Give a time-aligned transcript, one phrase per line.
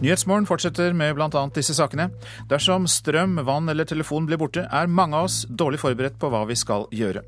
[0.00, 1.40] Nyhetsmorgen fortsetter med bl.a.
[1.52, 2.06] disse sakene.
[2.48, 6.46] Dersom strøm, vann eller telefon blir borte, er mange av oss dårlig forberedt på hva
[6.48, 7.20] vi skal gjøre.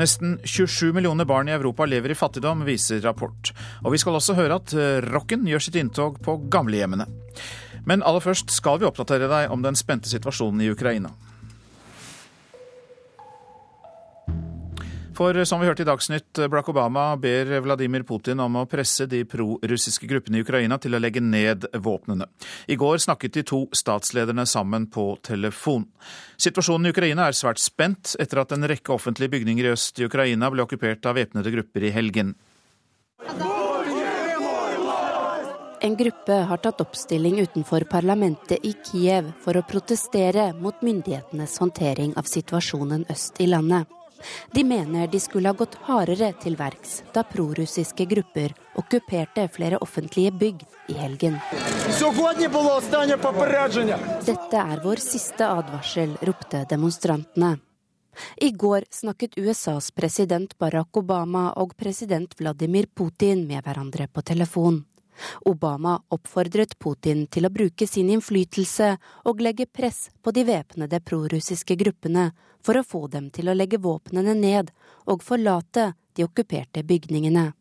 [0.00, 3.52] Nesten 27 millioner barn i Europa lever i fattigdom, viser rapport.
[3.84, 7.04] Og vi skal også høre at eh, rocken gjør sitt inntog på gamlehjemmene.
[7.84, 11.12] Men aller først skal vi oppdatere deg om den spente situasjonen i Ukraina.
[15.18, 19.24] For som vi hørte i Dagsnytt, Barack Obama ber Vladimir Putin om å presse de
[19.26, 22.28] prorussiske gruppene i Ukraina til å legge ned våpnene.
[22.70, 25.88] I går snakket de to statslederne sammen på telefon.
[26.38, 30.06] Situasjonen i Ukraina er svært spent etter at en rekke offentlige bygninger i øst i
[30.06, 32.36] Ukraina ble okkupert av væpnede grupper i helgen.
[35.82, 42.14] En gruppe har tatt oppstilling utenfor parlamentet i Kiev for å protestere mot myndighetenes håndtering
[42.14, 43.97] av situasjonen øst i landet.
[44.52, 50.32] De mener de skulle ha gått hardere til verks da prorussiske grupper okkuperte flere offentlige
[50.32, 51.38] bygg i helgen.
[54.26, 57.56] Dette er vår siste advarsel, ropte demonstrantene.
[58.36, 64.82] I går snakket USAs president Barack Obama og president Vladimir Putin med hverandre på telefon.
[65.48, 68.94] Obama oppfordret Putin til å bruke sin innflytelse
[69.28, 72.30] og legge press på de væpnede prorussiske gruppene
[72.64, 74.72] for å få dem til å legge våpnene ned
[75.06, 77.52] og forlate de okkuperte bygningene.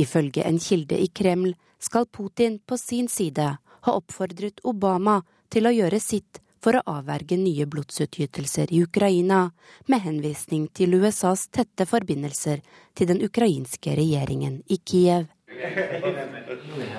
[0.00, 5.20] Ifølge en kilde i Kreml skal Putin på sin side ha oppfordret Obama
[5.52, 9.52] til å gjøre sitt for å avverge nye blodsutgytelser i Ukraina,
[9.86, 12.64] med henvisning til USAs tette forbindelser
[12.98, 15.28] til den ukrainske regjeringen i Kiev.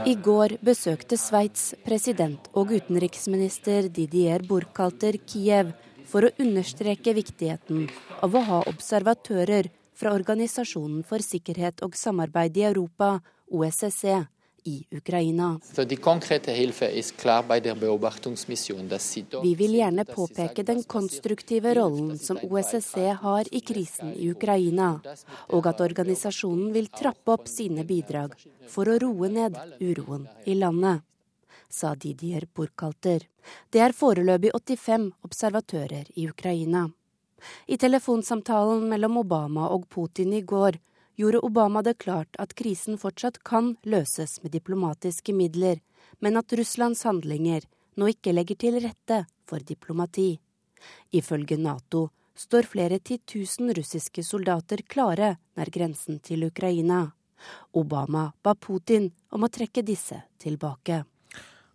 [0.09, 5.71] I går besøkte Sveits president og utenriksminister Didier Burkhalter Kiev
[6.09, 7.87] for å understreke viktigheten
[8.25, 13.19] av å ha observatører fra Organisasjonen for sikkerhet og samarbeid i Europa,
[13.51, 14.25] OSSE,
[14.63, 15.59] i Ukraina.
[19.43, 24.89] Vi vil gjerne påpeke den konstruktive rollen som OSSE har i krisen i Ukraina,
[25.49, 28.35] og at organisasjonen vil trappe opp sine bidrag
[28.67, 31.01] for å roe ned uroen i landet,
[31.69, 33.25] sa Didier Burkhalter.
[33.69, 36.89] Det er foreløpig 85 observatører i Ukraina.
[37.67, 40.79] I telefonsamtalen mellom Obama og Putin i går
[41.19, 45.81] gjorde Obama det klart at krisen fortsatt kan løses med diplomatiske midler,
[46.19, 47.65] men at Russlands handlinger
[47.99, 50.39] nå ikke legger til rette for diplomati.
[51.11, 52.07] Ifølge Nato
[52.39, 57.09] står flere titusen russiske soldater klare nær grensen til Ukraina.
[57.75, 61.03] Obama ba Putin om å trekke disse tilbake.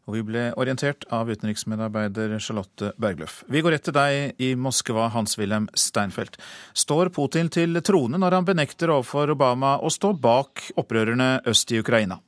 [0.04, 3.40] Og vi ble orientert av utenriksmedarbeider Charlotte Bergløff.
[3.48, 6.36] Vi går rett til deg i Moskva, Hans-Wilhelm Steinfeld.
[6.76, 11.80] Står Putin til trone når han benekter overfor Obama å stå bak opprørerne øst i
[11.80, 12.20] Ukraina?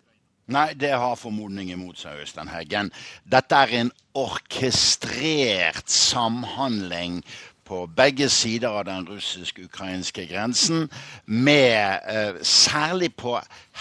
[0.46, 2.92] Nei, det har formodningen mot seg, Øystein Heggen.
[3.26, 7.18] Dette er en orkestrert samhandling
[7.66, 10.86] på begge sider av den russisk-ukrainske grensen,
[11.26, 13.34] med eh, særlig på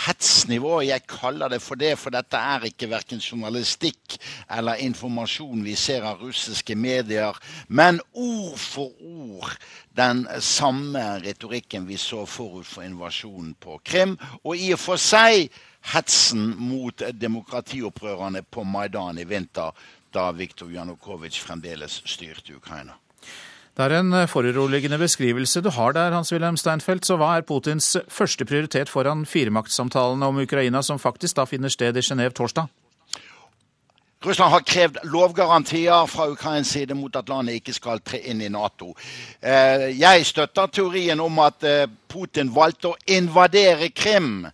[0.06, 0.80] hetsnivå.
[0.82, 4.18] Jeg kaller det for det, for dette er ikke verken journalistikk
[4.52, 7.38] eller informasjon vi ser av russiske medier,
[7.68, 9.54] men ord for ord
[9.96, 15.48] den samme retorikken vi så forut for invasjonen på Krim, og i og for seg
[15.94, 19.72] hetsen mot demokratiopprørerne på Maidan i vinter,
[20.16, 22.96] da Viktor Janukovitsj fremdeles styrte Ukraina.
[23.76, 27.04] Det er en eh, foruroligende beskrivelse du har der, Hans-Wilhelm Steinfeld.
[27.04, 31.98] Så hva er Putins første prioritet foran firemaktssamtalene om Ukraina, som faktisk da finner sted
[32.00, 32.72] i Genéve torsdag?
[34.26, 38.50] Russland har krevd lovgarantier fra Ukrains side mot at landet ikke skal tre inn i
[38.50, 38.96] Nato.
[39.44, 44.48] Eh, jeg støtter teorien om at eh, Putin valgte å invadere Krim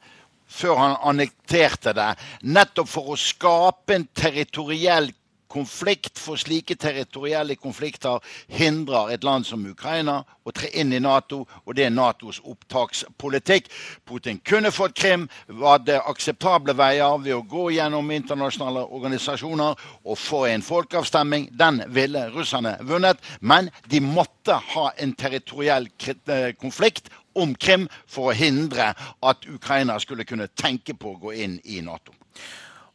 [0.52, 2.10] før han annekterte det,
[2.44, 5.08] nettopp for å skape en territoriell
[5.52, 11.44] konflikt, for slike territorielle konflikter hindrer et land som Ukraina å tre inn i Nato,
[11.66, 13.70] og det er Natos opptakspolitikk.
[14.08, 20.20] Putin kunne fått Krim, var det akseptable veier ved å gå gjennom internasjonale organisasjoner og
[20.20, 21.50] få en folkeavstemning.
[21.52, 28.32] Den ville russerne vunnet, men de måtte ha en territoriell eh, konflikt om Krim for
[28.32, 28.92] å hindre
[29.22, 32.16] at Ukraina skulle kunne tenke på å gå inn i Nato.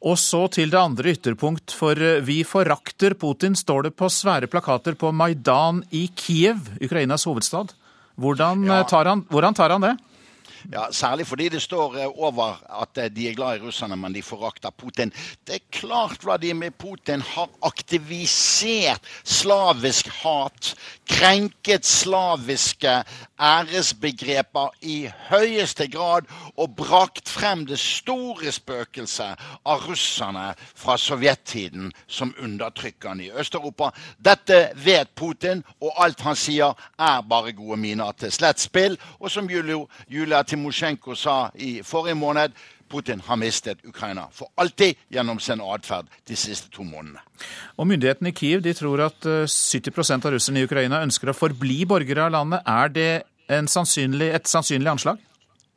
[0.06, 4.46] Og så til det andre ytterpunkt, for eh, vi forakter Putin, står det på svære
[4.50, 7.74] plakater på Maidan i Kiev, Ukrainas hovedstad.
[8.14, 8.62] Hvordan.
[8.70, 9.96] Eh, tar, han, hvordan tar han det?
[10.72, 14.14] Ja, Særlig fordi det står eh, over at eh, de er glad i russerne, men
[14.14, 15.12] de forakter Putin.
[15.46, 20.74] Det er klart Vladimir Putin har aktivisert slavisk hat.
[21.06, 23.04] Krenket slaviske
[23.40, 26.26] æresbegreper i høyeste grad
[26.56, 33.90] og brakt frem det store spøkelset av russerne fra sovjettiden som undertrykkerne i Øst-Europa.
[34.18, 38.98] Dette vet Putin, og alt han sier er bare gode miner til slett spill.
[39.20, 40.55] Og som Julia Timosjenko
[41.16, 42.52] sa i forrige måned,
[42.88, 47.20] Putin har mistet Ukraina for alltid gjennom sin atferd de siste to månedene.
[47.76, 51.36] Og Myndighetene i Kiev de tror at 70 eh, av russerne i Ukraina ønsker å
[51.36, 52.62] forbli borgere av landet.
[52.66, 53.10] Er det
[53.70, 55.18] sannsynlig, et sannsynlig anslag?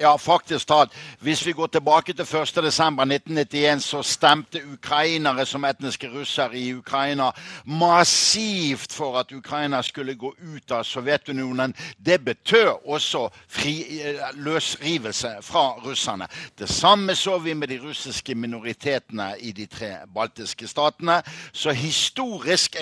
[0.02, 0.92] Ja, faktisk talt.
[1.20, 7.32] Hvis vi går tilbake til 1.12.1991, så stemte ukrainere som etniske russere i Ukraina
[7.66, 11.76] massivt for at Ukraina skulle gå ut av Sovjetunionen.
[12.06, 16.28] Det betød også fri, eh, løsrivelse fra russerne.
[16.60, 21.22] Det samme så vi med de russiske minoritetene i de tre baltiske statene.
[21.52, 22.76] Så historisk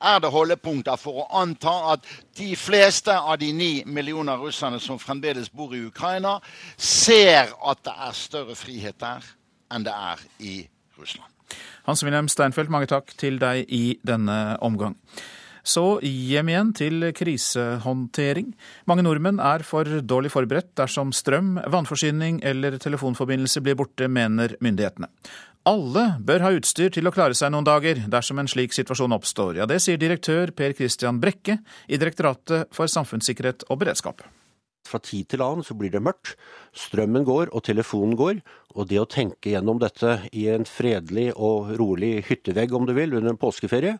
[0.00, 2.00] er det holdepunkter for å anta at
[2.38, 6.40] de fleste av de ni millioner russerne som fremdeles bor i Ukraina,
[6.76, 9.24] ser at det er større frihet der
[9.74, 10.56] enn det er i
[10.98, 11.30] Russland.
[11.84, 14.96] Hans-Wilhelm Steinfeld, mange takk til deg i denne omgang.
[15.64, 18.50] Så hjem igjen til krisehåndtering.
[18.84, 25.08] Mange nordmenn er for dårlig forberedt dersom strøm, vannforsyning eller telefonforbindelse blir borte, mener myndighetene.
[25.64, 29.62] Alle bør ha utstyr til å klare seg noen dager dersom en slik situasjon oppstår.
[29.62, 31.56] Ja, Det sier direktør Per Christian Brekke
[31.88, 34.20] i Direktoratet for samfunnssikkerhet og beredskap.
[34.84, 36.34] Fra tid til annen så blir det mørkt,
[36.76, 38.42] strømmen går og telefonen går,
[38.76, 43.16] og det å tenke gjennom dette i en fredelig og rolig hyttevegg, om du vil,
[43.16, 43.96] under en påskeferie,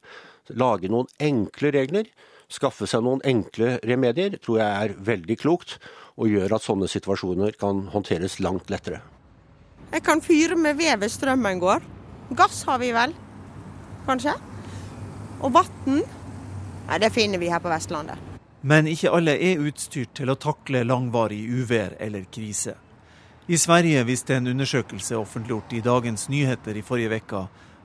[0.52, 2.10] lage noen enkle regler,
[2.52, 5.78] skaffe seg noen enkle remedier, tror jeg er veldig klokt,
[6.20, 9.00] og gjør at sånne situasjoner kan håndteres langt lettere.
[9.94, 11.88] Jeg kan fyre med ved hvis strømmen går.
[12.36, 13.16] Gass har vi vel,
[14.04, 14.36] kanskje?
[15.40, 16.04] Og vann?
[17.00, 18.33] Det finner vi her på Vestlandet.
[18.64, 22.72] Men ikke alle er utstyrt til å takle langvarig uvær eller krise.
[23.44, 27.42] I Sverige viste en undersøkelse offentliggjort i Dagens Nyheter i forrige uke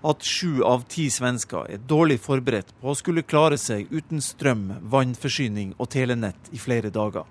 [0.08, 4.70] at sju av ti svensker er dårlig forberedt på å skulle klare seg uten strøm,
[4.88, 7.28] vannforsyning og telenett i flere dager.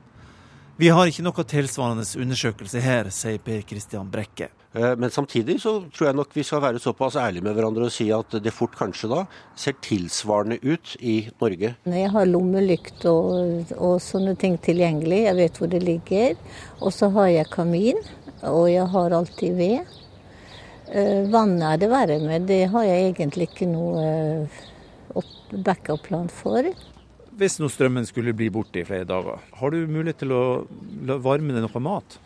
[0.78, 4.46] Vi har ikke noe tilsvarende undersøkelse her, sier Per Christian Brekke.
[4.78, 7.90] Eh, men samtidig så tror jeg nok vi skal være såpass ærlige med hverandre og
[7.90, 9.24] si at det fort kanskje da
[9.58, 11.72] ser tilsvarende ut i Norge.
[11.82, 16.38] Jeg har lommelykt og, og sånne ting tilgjengelig, jeg vet hvor det ligger.
[16.78, 17.98] Og så har jeg kamin,
[18.46, 19.98] og jeg har alltid ved.
[20.94, 24.62] Eh, vannet er det verre med, det har jeg egentlig ikke noe eh,
[25.58, 26.70] backup-plan for.
[27.38, 30.42] Hvis nå strømmen skulle bli borte i flere dager, har du mulighet til å
[31.22, 32.16] varme deg noe mat?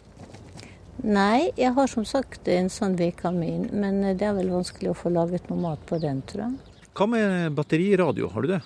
[1.03, 5.12] Nei, jeg har som sagt en sånn vedkamin, men det er vel vanskelig å få
[5.12, 6.79] laget noe mat på den, tror jeg.
[6.97, 8.61] Hva med batteriradio, har du det?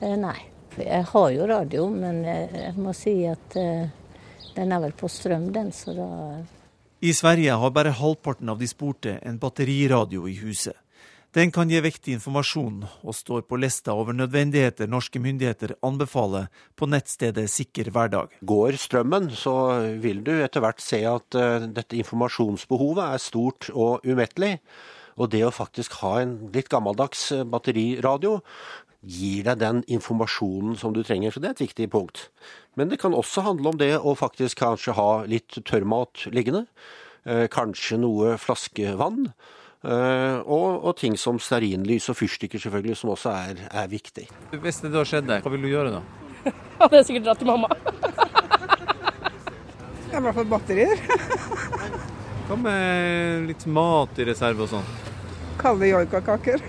[0.00, 0.36] Eh, nei,
[0.78, 3.90] jeg har jo radio, men jeg må si at eh,
[4.56, 6.08] den er vel på strøm, den, så da
[7.04, 10.78] I Sverige har bare halvparten av de spurte en batteriradio i huset.
[11.34, 16.44] Den kan gi viktig informasjon, og står på lista over nødvendigheter norske myndigheter anbefaler
[16.78, 18.36] på nettstedet Sikker hverdag.
[18.46, 19.54] Går strømmen, så
[19.98, 24.60] vil du etter hvert se at uh, dette informasjonsbehovet er stort og umettelig.
[25.18, 28.36] Og det å faktisk ha en litt gammeldags eh, batteriradio
[29.02, 31.34] gir deg den informasjonen som du trenger.
[31.34, 32.28] Så det er et viktig punkt.
[32.78, 36.68] Men det kan også handle om det å faktisk kanskje ha litt tørrmat liggende.
[37.26, 39.32] Uh, kanskje noe flaskevann.
[39.84, 44.24] Uh, og, og, ting som stearinlys og fyrstikker, selvfølgelig, som også er, er viktig.
[44.62, 46.00] Hvis det da skjedde, hva vil du gjøre da?
[46.80, 47.68] Hadde er sikkert dratt til mamma.
[50.08, 51.02] jeg i hvert fall batterier.
[52.48, 54.88] hva med litt mat i reserve og sånn?
[55.60, 56.64] Kalde joikakaker.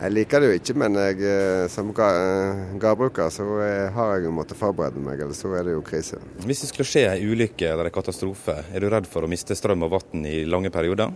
[0.00, 3.44] jeg liker det jo ikke, men jeg, eh, som gardbruker så
[3.92, 6.22] har jeg jo måttet forberede meg, eller så er det jo krise.
[6.40, 9.52] Hvis det skulle skje en ulykke eller en katastrofe, er du redd for å miste
[9.58, 11.12] strøm og vann i lange perioder?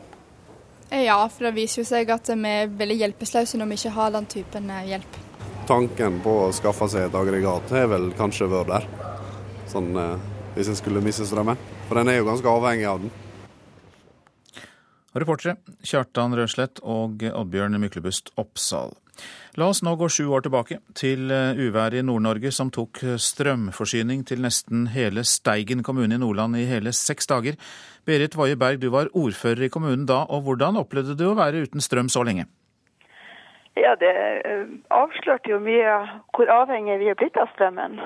[0.91, 4.13] Ja, for det viser jo seg at vi er veldig hjelpeløse når vi ikke har
[4.15, 5.19] den typen eh, hjelp.
[5.69, 8.89] Tanken på å skaffe seg et aggregat har vel kanskje vært der,
[9.73, 10.17] sånn eh,
[10.55, 11.61] hvis en skulle miste strømmen.
[11.89, 13.15] For den er jo ganske avhengig av den.
[15.15, 18.95] Reportere Kjartan Røslett og Oddbjørn Myklebust Oppsal.
[19.55, 24.25] La oss nå gå sju år tilbake, til eh, uværet i Nord-Norge som tok strømforsyning
[24.29, 27.59] til nesten hele Steigen kommune i Nordland i hele seks dager.
[28.07, 31.65] Berit Woie Berg, du var ordfører i kommunen da, og hvordan opplevde du å være
[31.65, 32.47] uten strøm så lenge?
[33.77, 34.11] Ja, Det
[34.47, 35.97] eh, avslørte jo mye
[36.37, 37.99] hvor avhengig vi er blitt av strømmen.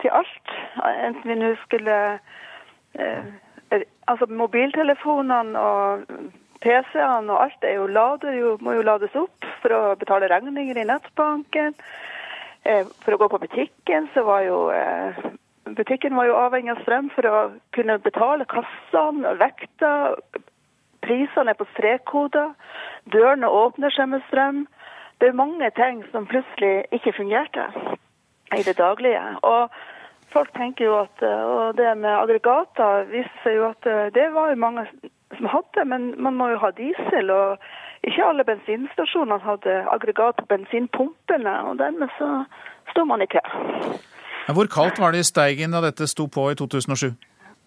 [0.00, 0.54] Til alt.
[0.84, 1.96] Enten vi nå skulle
[3.00, 3.28] eh,
[4.06, 6.04] altså mobiltelefonene og
[6.64, 10.80] PC-ene og alt er jo lader, jo, må jo lades opp for å betale regninger
[10.80, 11.76] i nettbanken.
[12.64, 15.20] Eh, for å gå på butikken så var jo eh,
[15.74, 17.38] Butikken var jo avhengig av strøm for å
[17.74, 20.14] kunne betale kassene, vekta.
[21.02, 22.52] Prisene er på strekkoder.
[23.12, 24.64] Dørene åpner seg med strøm.
[25.18, 27.66] Det er mange ting som plutselig ikke fungerte
[28.54, 29.22] i det daglige.
[29.42, 29.72] Og
[30.30, 34.62] folk tenker jo at Og det med aggregater viser seg jo at det var jo
[34.62, 34.86] mange
[35.36, 37.30] som hadde, men man må jo ha diesel.
[37.30, 37.58] og
[38.06, 42.44] ikke alle bensinstasjonene hadde aggregat på bensinpumpene, og dermed så
[42.92, 43.42] sto man i kø.
[44.54, 47.14] Hvor kaldt var det i Steigen da dette sto på i 2007?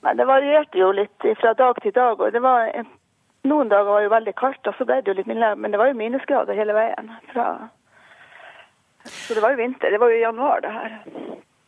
[0.06, 2.20] Nei, Det varierte jo litt fra dag til dag.
[2.20, 2.88] og det var en,
[3.44, 5.56] Noen dager var jo veldig kaldt, og så ble det jo litt mildere.
[5.56, 7.12] Men det var jo minusgrader hele veien.
[7.34, 7.70] Fra,
[9.04, 9.92] så det var jo vinter.
[9.92, 10.98] Det var jo i januar, det her.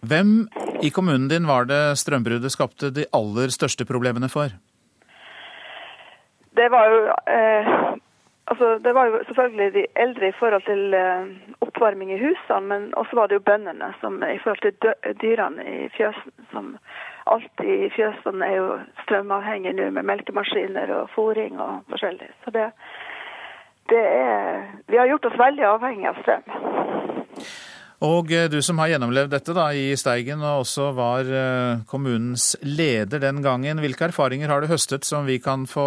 [0.01, 0.49] Hvem
[0.83, 4.51] i kommunen din var det strømbruddet skapte de aller største problemene for?
[6.57, 7.01] Det var jo
[7.31, 7.69] eh,
[8.51, 11.29] altså det var jo selvfølgelig de eldre i forhold til eh,
[11.81, 15.89] oppvarming i husene, men også var det jo bøndene som i forhold til dyrene i
[15.97, 16.33] fjøsen.
[16.51, 16.75] som
[17.25, 18.67] Alt i fjøsene er jo
[19.03, 22.29] strømavhengig nå med melkemaskiner og fôring og forskjellig.
[22.45, 22.69] Så det,
[23.89, 26.45] det er Vi har gjort oss veldig avhengig av strøm.
[28.01, 31.27] Og du som har gjennomlevd dette da i Steigen og også var
[31.89, 35.85] kommunens leder den gangen, hvilke erfaringer har du høstet som vi kan få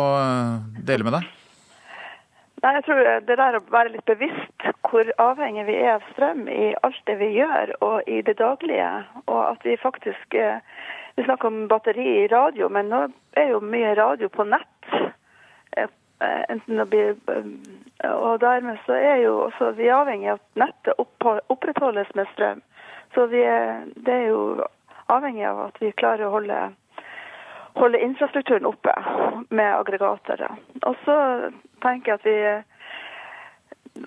[0.86, 1.43] dele med deg?
[2.64, 6.46] Nei, jeg tror Det der å være litt bevisst hvor avhengig vi er av strøm
[6.48, 8.88] i alt det vi gjør og i det daglige,
[9.26, 10.36] og at vi faktisk
[11.14, 13.02] Vi snakker om batteri i radio, men nå
[13.38, 14.88] er jo mye radio på nett.
[16.24, 17.14] Enten det blir
[18.08, 22.62] Og dermed så er jo også vi avhengig av at nettet opprettholdes med strøm.
[23.14, 24.64] Så vi er, det er jo
[25.12, 26.58] avhengig av at vi klarer å holde
[27.74, 28.94] holde infrastrukturen oppe
[29.50, 30.46] med aggregater.
[30.82, 31.16] Og så
[31.82, 32.38] tenker jeg at vi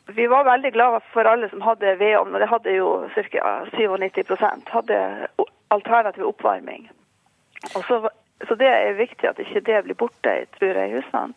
[0.05, 3.51] vi var veldig glade for alle som hadde vedovn, og det hadde jo ca.
[3.71, 5.27] 97% hadde
[5.67, 6.89] alternativ oppvarming.
[7.71, 8.09] Så,
[8.47, 11.33] så det er viktig at ikke det blir borte tror jeg, i husene.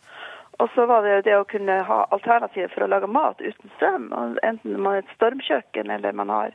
[0.60, 4.10] Og så var det det å kunne ha alternativer for å lage mat uten strøm.
[4.42, 6.52] Enten man har et stormkjøkken eller man har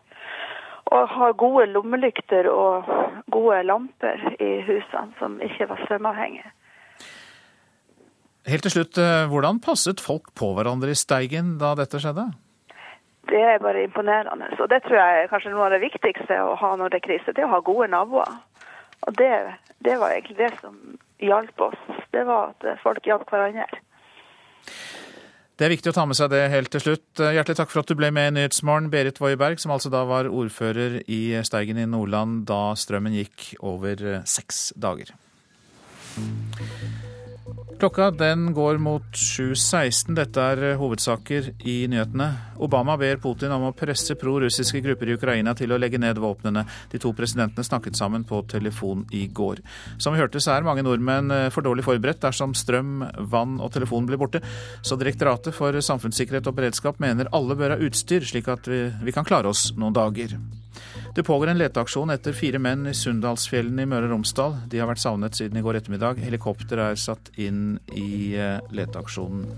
[0.94, 2.89] og har gode lommelykter og
[3.34, 6.51] gode lamper i husene som ikke var strømavhengige.
[8.46, 9.00] Helt til slutt,
[9.32, 12.27] hvordan passet folk på hverandre i Steigen da dette skjedde?
[13.25, 14.51] Det er bare imponerende.
[14.60, 17.08] Og det tror jeg er kanskje noe av det viktigste å ha når det er
[17.08, 17.34] krise.
[17.34, 18.36] Det er å ha gode naboer.
[19.08, 19.32] Og det,
[19.86, 20.77] det var egentlig det som
[21.24, 21.82] hjalp oss.
[22.13, 23.65] Det var at folk hjalp hverandre.
[25.55, 27.21] Det er viktig å ta med seg det helt til slutt.
[27.21, 30.27] Hjertelig takk for at du ble med i Nyhetsmorgen, Berit Woiberg, som altså da var
[30.27, 35.15] ordfører i Steigen i Nordland da strømmen gikk over seks dager.
[37.79, 40.13] Klokka den går mot 7.16.
[40.15, 42.29] Dette er hovedsaker i nyhetene.
[42.63, 46.63] Obama ber Putin om å presse pro-russiske grupper i Ukraina til å legge ned våpnene.
[46.94, 49.60] De to presidentene snakket sammen på telefon i går.
[50.00, 54.08] Som vi hørte, så er mange nordmenn for dårlig forberedt dersom strøm, vann og telefon
[54.08, 54.39] blir borte.
[54.79, 59.15] Så Direktoratet for samfunnssikkerhet og beredskap mener alle bør ha utstyr, slik at vi, vi
[59.15, 60.39] kan klare oss noen dager.
[61.15, 64.60] Det pågår en leteaksjon etter fire menn i Sunndalsfjellene i Møre og Romsdal.
[64.72, 66.22] De har vært savnet siden i går ettermiddag.
[66.25, 68.36] Helikopter er satt inn i
[68.75, 69.50] leteaksjonen.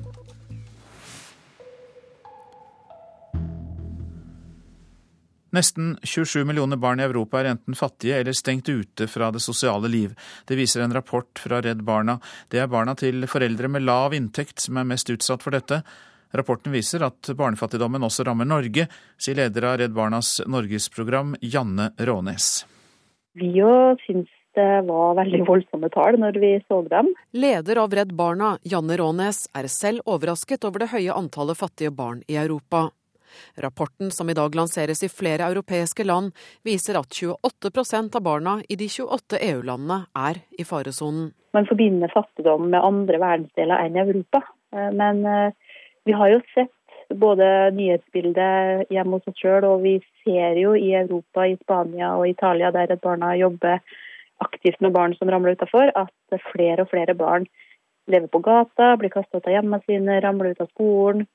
[5.56, 9.90] Nesten 27 millioner barn i Europa er enten fattige eller stengt ute fra det sosiale
[9.90, 10.14] liv.
[10.46, 12.18] Det viser en rapport fra Redd Barna.
[12.52, 15.82] Det er barna til foreldre med lav inntekt som er mest utsatt for dette.
[16.36, 18.88] Rapporten viser at barnefattigdommen også rammer Norge,
[19.22, 22.66] sier leder av Redd Barnas norgesprogram, Janne Rånes.
[23.38, 23.70] Vi jo
[24.04, 27.12] syns det var veldig voldsomme tall når vi så dem.
[27.38, 32.24] Leder av Redd Barna, Janne Rånes, er selv overrasket over det høye antallet fattige barn
[32.28, 32.88] i Europa.
[33.62, 36.34] Rapporten, som i dag lanseres i flere europeiske land,
[36.66, 41.32] viser at 28% av barna i de 28 EU-landene er i faresonen.
[41.54, 44.42] Man forbinder fattigdom med andre verdensdeler enn Europa.
[44.74, 45.22] Men
[46.08, 46.74] vi har jo sett
[47.20, 52.28] både nyhetsbildet hjemme hos oss sjøl, og vi ser jo i Europa, i Spania og
[52.30, 53.80] Italia, der Redd Barna jobber
[54.44, 57.48] aktivt med barn som ramler utafor, at flere og flere barn
[58.08, 61.26] lever på gata, blir kasta ut av hjemmene sine, ramler ut av skolen,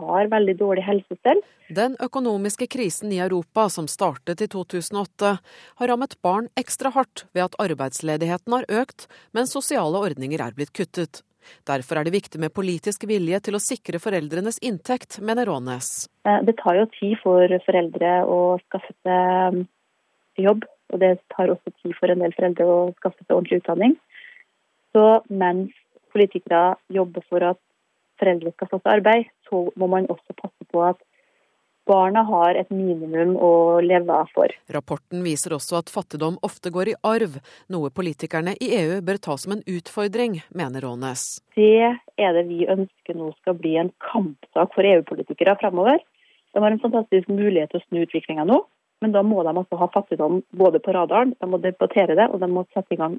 [0.00, 1.40] har veldig dårlig helsestell.
[1.68, 5.32] Den økonomiske krisen i Europa som startet i 2008,
[5.80, 10.72] har rammet barn ekstra hardt ved at arbeidsledigheten har økt, mens sosiale ordninger er blitt
[10.76, 11.22] kuttet.
[11.68, 16.08] Derfor er det viktig med politisk vilje til å sikre foreldrenes inntekt, mener Rånes.
[16.24, 19.64] Det tar jo tid for foreldre å skaffe seg
[20.40, 23.96] jobb, og det tar også tid for en del foreldre å skaffe seg ordentlig utdanning.
[24.94, 25.74] Så mens
[26.14, 27.60] politikere jobber for at
[28.20, 30.98] foreldre skal få seg arbeid, så må man også passe på at
[31.90, 34.52] barna har et minimum å leve av for.
[34.70, 37.40] Rapporten viser også at fattigdom ofte går i arv,
[37.72, 41.26] noe politikerne i EU bør ta som en utfordring, mener Rånes.
[41.58, 45.98] Det er det vi ønsker nå skal bli en kampsak for EU-politikere fremover.
[46.54, 48.62] De har en fantastisk mulighet til å snu utviklinga nå,
[49.00, 52.42] men da må de også ha fattigdom både på radaren, de må debattere det, og
[52.42, 53.18] de må sette i gang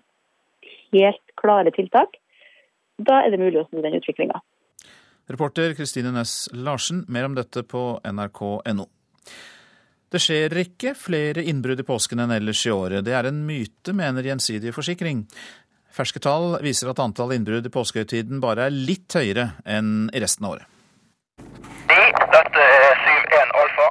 [0.96, 2.20] helt klare tiltak.
[3.02, 4.42] Da er det mulig å snu den utviklinga.
[5.30, 8.88] Reporter Kristine Næss Larsen, mer om dette på nrk.no.
[10.12, 13.06] Det skjer ikke flere innbrudd i påsken enn ellers i året.
[13.08, 15.24] Det er en myte, mener Gjensidig Forsikring.
[15.92, 20.48] Ferske tall viser at antall innbrudd i påskehøytiden bare er litt høyere enn i resten
[20.48, 20.68] av året.
[22.32, 23.88] Dette er 7-1 Alfa.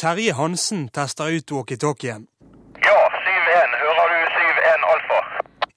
[0.00, 2.28] Terje Hansen tester ut walkietalkien.
[2.84, 3.76] Ja, 71.
[3.82, 5.18] Hører du 71 Alfa?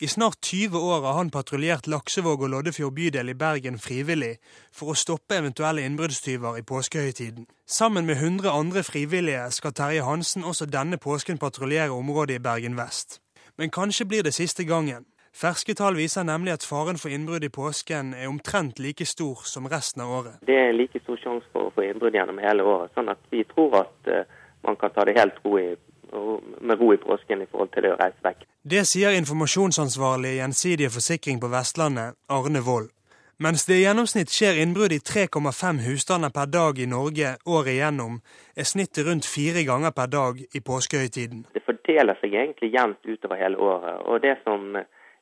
[0.01, 4.33] I snart 20 år har han patruljert Laksevåg og Loddefjord bydel i Bergen frivillig
[4.75, 7.45] for å stoppe eventuelle innbruddstyver i påskehøytiden.
[7.63, 12.75] Sammen med 100 andre frivillige skal Terje Hansen også denne påsken patruljere området i Bergen
[12.75, 13.21] vest.
[13.55, 15.07] Men kanskje blir det siste gangen.
[15.31, 19.71] Ferske tall viser nemlig at faren for innbrudd i påsken er omtrent like stor som
[19.71, 20.35] resten av året.
[20.43, 23.47] Det er like stor sjanse for å få innbrudd gjennom hele året, sånn at vi
[23.47, 24.27] tror at uh,
[24.67, 25.69] man kan ta det helt ro i,
[26.61, 28.43] med ro i påsken i forhold til det å reise vekk.
[28.63, 32.91] Det sier informasjonsansvarlig i Gjensidige forsikring på Vestlandet, Arne Wold.
[33.43, 38.21] Mens det i gjennomsnitt skjer innbrudd i 3,5 husstander per dag i Norge året igjennom,
[38.55, 41.41] er snittet rundt fire ganger per dag i påskehøytiden.
[41.51, 43.99] Det fordeler seg egentlig jevnt utover hele året.
[44.07, 44.77] og det som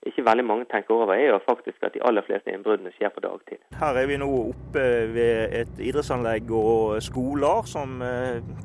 [0.10, 3.24] ikke veldig mange tenker over, er jo faktisk at de aller fleste innbruddene skjer på
[3.24, 3.62] dagtid.
[3.80, 8.02] Her er vi nå oppe ved et idrettsanlegg og skoler, som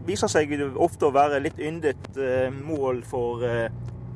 [0.08, 2.18] viser seg ofte å være litt yndet
[2.58, 3.46] mål for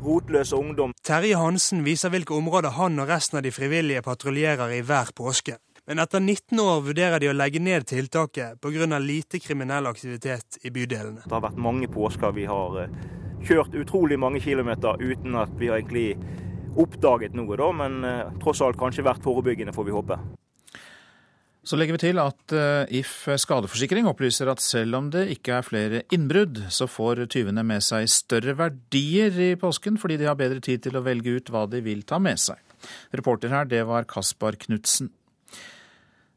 [0.02, 0.94] rotløse ungdom.
[1.06, 5.58] Terje Hansen viser hvilke områder han og resten av de frivillige patruljerer i hver påske.
[5.86, 8.98] Men etter 19 år vurderer de å legge ned tiltaket pga.
[8.98, 11.22] lite kriminell aktivitet i bydelene.
[11.26, 12.86] Det har vært mange påsker vi har
[13.42, 16.16] kjørt utrolig mange kilometer uten at vi har egentlig
[16.80, 20.18] oppdaget noe, da, men uh, tross alt kanskje vært forebyggende, får vi håpe.
[21.62, 25.66] Så legger vi til at uh, If skadeforsikring opplyser at selv om det ikke er
[25.66, 30.62] flere innbrudd, så får tyvene med seg større verdier i påsken fordi de har bedre
[30.64, 32.58] tid til å velge ut hva de vil ta med seg.
[33.14, 35.12] Reporter her, det var Kaspar Knutsen.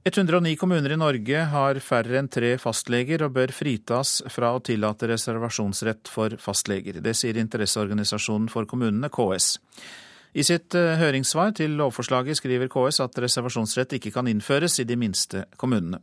[0.05, 5.09] 109 kommuner i Norge har færre enn tre fastleger og bør fritas fra å tillate
[5.09, 6.99] reservasjonsrett for fastleger.
[7.01, 9.55] Det sier interesseorganisasjonen for kommunene, KS.
[10.35, 15.45] I sitt høringssvar til lovforslaget skriver KS at reservasjonsrett ikke kan innføres i de minste
[15.55, 16.01] kommunene.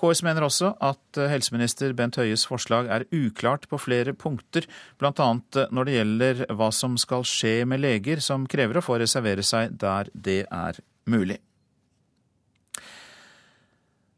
[0.00, 4.66] KS mener også at helseminister Bent Høies forslag er uklart på flere punkter,
[4.98, 5.28] bl.a.
[5.70, 9.76] når det gjelder hva som skal skje med leger som krever å få reservere seg
[9.78, 10.80] der det er
[11.10, 11.38] mulig.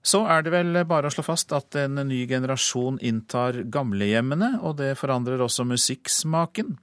[0.03, 4.81] Så er det vel bare å slå fast at en ny generasjon inntar gamlehjemmene, og
[4.81, 6.79] det forandrer også musikksmaken.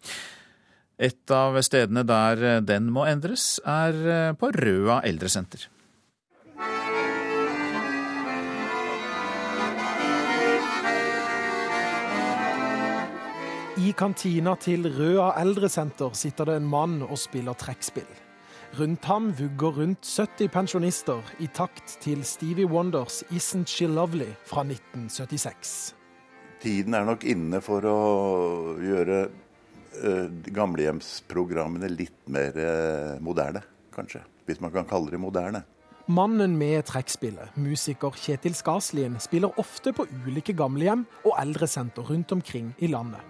[0.99, 5.69] Et av stedene der den må endres, er på Røa eldresenter.
[13.79, 18.09] I kantina til Røa eldresenter sitter det en mann og spiller trekkspill.
[18.77, 24.63] Rundt ham vugger rundt 70 pensjonister i takt til Stevie Wonders 'Isn't She Lovely' fra
[24.63, 25.95] 1976.
[26.61, 29.29] Tiden er nok inne for å gjøre
[30.55, 33.63] gamlehjemsprogrammene litt mer uh, moderne,
[33.95, 34.21] kanskje.
[34.49, 35.63] Hvis man kan kalle det moderne.
[36.09, 42.71] Mannen med trekkspillet, musiker Kjetil Skaslien, spiller ofte på ulike gamlehjem og eldresenter rundt omkring
[42.81, 43.21] i landet.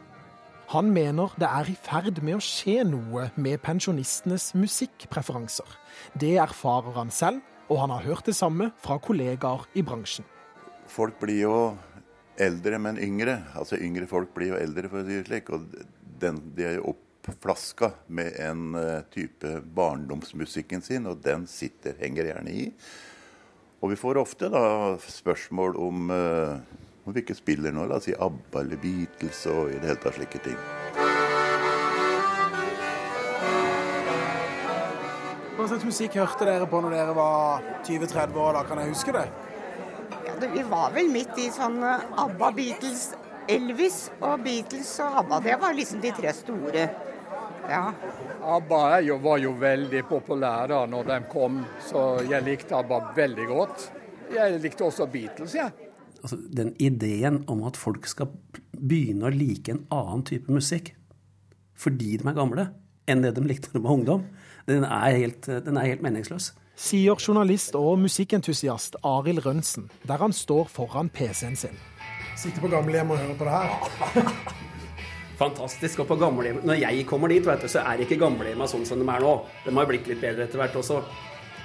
[0.70, 5.66] Han mener det er i ferd med å skje noe med pensjonistenes musikkpreferanser.
[6.14, 10.28] Det erfarer han selv, og han har hørt det samme fra kollegaer i bransjen.
[10.88, 11.56] Folk blir jo
[12.40, 13.42] eldre, men yngre.
[13.58, 15.50] Altså yngre folk blir jo eldre, for å si det slik.
[15.52, 15.68] Og
[16.22, 22.54] den, de er oppflaska med en uh, type barndomsmusikken sin, og den sitter, henger gjerne
[22.54, 22.68] i.
[23.80, 24.62] Og vi får ofte da
[25.08, 26.80] spørsmål om uh,
[27.10, 30.02] om vi ikke spiller nå, la oss si ABBA eller Beatles og i det hele
[30.04, 30.58] tatt slike ting.
[35.58, 38.60] Hva slags musikk hørte dere på når dere var 20-30 år?
[38.60, 39.26] da, Kan jeg huske det?
[40.28, 43.10] Ja, det, Vi var vel midt i sånn ABBA, Beatles,
[43.50, 45.40] Elvis og Beatles og ABBA.
[45.48, 46.88] Det var liksom de tre store.
[47.70, 47.84] Ja.
[48.56, 53.90] ABBA jo, var jo veldig populære når de kom, så jeg likte ABBA veldig godt.
[54.34, 55.72] Jeg likte også Beatles, jeg.
[55.74, 55.90] Ja.
[56.20, 58.30] Altså, den ideen om at folk skal
[58.76, 60.94] begynne å like en annen type musikk
[61.80, 62.66] fordi de er gamle,
[63.08, 64.26] enn det de likte da de var ungdom.
[64.68, 66.50] Den er helt, den er helt meningsløs.
[66.80, 71.80] Sier journalist og musikkentusiast Arild Rønsen, der han står foran PC-en sin.
[72.40, 74.30] Sitter på gamlehjem og hører på det her.
[75.40, 76.04] Fantastisk.
[76.04, 79.02] Og på gamlehjem Når jeg kommer dit, vet du, så er ikke gamlehjemma sånn som
[79.02, 79.34] de er nå.
[79.66, 81.02] De har blitt litt bedre etter hvert også.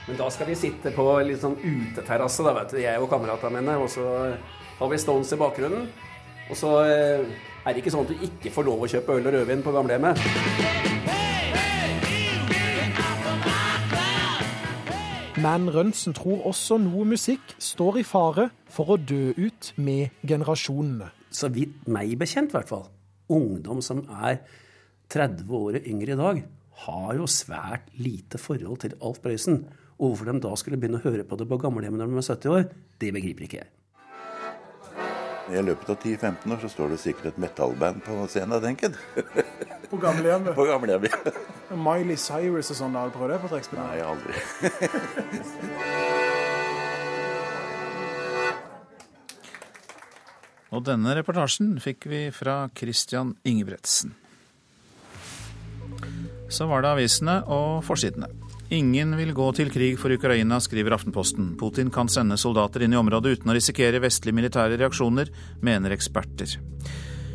[0.09, 3.61] Men da skal vi sitte på litt sånn uteterrasse, da, vet du, jeg og kameratene
[3.61, 3.79] mine.
[3.81, 4.09] Og så
[4.81, 5.87] har vi Stones i bakgrunnen.
[6.51, 9.31] Og så eh, er det ikke sånn at du ikke får lov å kjøpe øl
[9.31, 10.93] og rødvin på gamlehjemmet.
[15.45, 21.11] Men Rønsen tror også noe musikk står i fare for å dø ut med generasjonene.
[21.29, 22.87] Så vidt meg bekjent, i hvert fall.
[23.35, 24.39] Ungdom som er
[25.13, 26.41] 30 år yngre i dag,
[26.87, 29.67] har jo svært lite forhold til Alf Prøysen.
[29.99, 32.31] Og hvorfor de da skulle begynne å høre på det på gamlehjemmet når de er
[32.31, 32.69] 70 år,
[33.05, 33.73] det begriper ikke jeg.
[35.53, 38.97] I løpet av 10-15 år så står det sikkert et metallband på scenen, tenker jeg.
[39.91, 40.55] På gamlehjemmet.
[40.57, 41.13] På gamlehjemmet.
[41.87, 43.81] Miley Cyrus og sånn, har du prøvd det på trekkspill?
[43.83, 44.33] Nei, aldri.
[50.75, 54.17] Og denne reportasjen fikk vi fra Christian Ingebretsen.
[56.51, 58.27] Så var det avisene og forsidene.
[58.75, 61.53] Ingen vil gå til krig for Ukraina, skriver Aftenposten.
[61.61, 65.31] Putin kan sende soldater inn i området uten å risikere vestlige militære reaksjoner,
[65.63, 66.57] mener eksperter.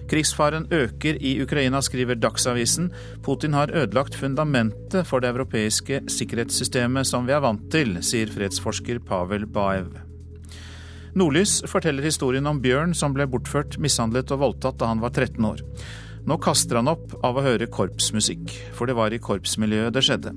[0.10, 2.90] Krigsfaren øker i Ukraina, skriver Dagsavisen.
[3.24, 9.00] Putin har ødelagt fundamentet for det europeiske sikkerhetssystemet som vi er vant til, sier fredsforsker
[9.08, 9.96] Pavel Baev.
[11.16, 15.40] Nordlys forteller historien om Bjørn som ble bortført, mishandlet og voldtatt da han var 13
[15.54, 15.64] år.
[16.28, 20.36] Nå kaster han opp av å høre korpsmusikk, for det var i korpsmiljøet det skjedde.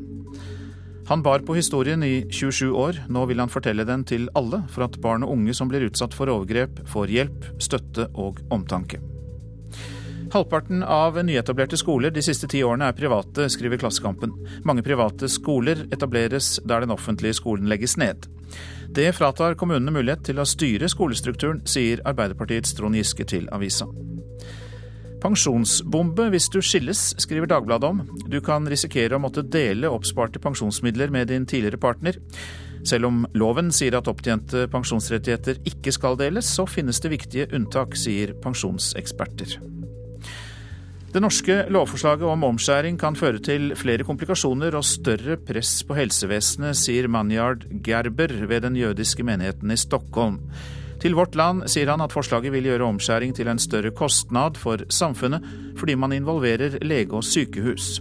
[1.08, 4.86] Han bar på historien i 27 år, nå vil han fortelle den til alle, for
[4.86, 9.00] at barn og unge som blir utsatt for overgrep, får hjelp, støtte og omtanke.
[10.32, 14.32] Halvparten av nyetablerte skoler de siste ti årene er private, skriver Klassekampen.
[14.64, 18.30] Mange private skoler etableres der den offentlige skolen legges ned.
[18.92, 23.90] Det fratar kommunene mulighet til å styre skolestrukturen, sier Arbeiderpartiets Trond Giske til avisa.
[25.22, 28.00] Pensjonsbombe hvis du skilles, skriver Dagbladet om.
[28.26, 32.18] Du kan risikere å måtte dele oppsparte pensjonsmidler med din tidligere partner.
[32.82, 37.94] Selv om loven sier at opptjente pensjonsrettigheter ikke skal deles, så finnes det viktige unntak,
[37.94, 39.60] sier pensjonseksperter.
[41.12, 46.78] Det norske lovforslaget om omskjæring kan føre til flere komplikasjoner og større press på helsevesenet,
[46.80, 50.40] sier Manyard Gerber ved den jødiske menigheten i Stockholm.
[51.02, 54.84] Til Vårt Land sier han at forslaget vil gjøre omskjæring til en større kostnad for
[54.86, 55.42] samfunnet,
[55.74, 57.96] fordi man involverer lege og sykehus.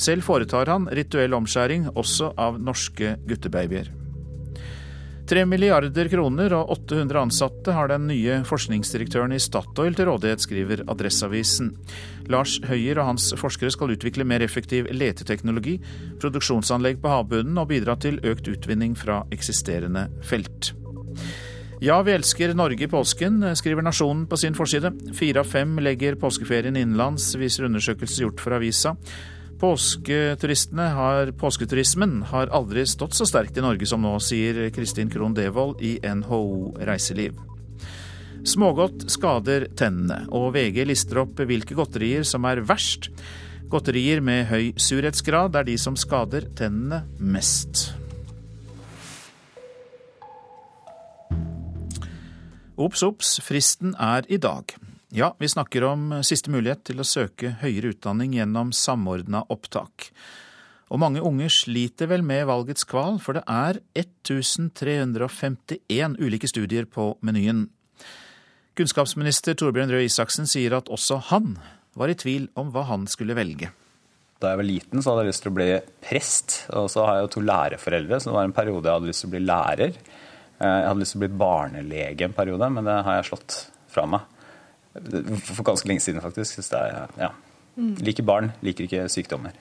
[0.00, 3.90] Selv foretar han rituell omskjæring, også av norske guttebabyer.
[5.28, 10.82] Tre milliarder kroner og 800 ansatte har den nye forskningsdirektøren i Statoil til rådighet, skriver
[10.88, 11.74] Adresseavisen.
[12.32, 15.76] Lars Høyer og hans forskere skal utvikle mer effektiv leteteknologi,
[16.24, 20.72] produksjonsanlegg på havbunnen og bidra til økt utvinning fra eksisterende felt.
[21.80, 24.90] Ja, vi elsker Norge i påsken, skriver Nasjonen på sin forside.
[25.14, 28.96] Fire av fem legger påskeferien innenlands, viser undersøkelse gjort for avisa.
[29.62, 35.78] Har, påsketurismen har aldri stått så sterkt i Norge som nå, sier Kristin Krohn Devold
[35.78, 37.38] i NHO Reiseliv.
[38.42, 43.12] Smågodt skader tennene, og VG lister opp hvilke godterier som er verst.
[43.70, 47.97] Godterier med høy surhetsgrad er de som skader tennene mest.
[52.78, 54.70] Ops, ops, fristen er i dag.
[55.10, 60.14] Ja, vi snakker om siste mulighet til å søke høyere utdanning gjennom samordna opptak.
[60.86, 67.18] Og mange unge sliter vel med valgets kval, for det er 1351 ulike studier på
[67.18, 67.66] menyen.
[68.78, 71.58] Kunnskapsminister Torbjørn Røe Isaksen sier at også han
[71.98, 73.74] var i tvil om hva han skulle velge.
[74.38, 76.70] Da jeg var liten, så hadde jeg lyst til å bli prest.
[76.78, 79.26] Og så har jeg jo to lærerforeldre, så det var en periode jeg hadde lyst
[79.26, 79.98] til å bli lærer.
[80.58, 83.58] Jeg hadde lyst til å bli barnelege en periode, men det har jeg slått
[83.92, 84.26] fra meg.
[85.46, 86.58] For ganske lenge siden, faktisk.
[86.74, 87.32] Er, ja.
[87.78, 89.54] Liker barn, liker ikke sykdommer.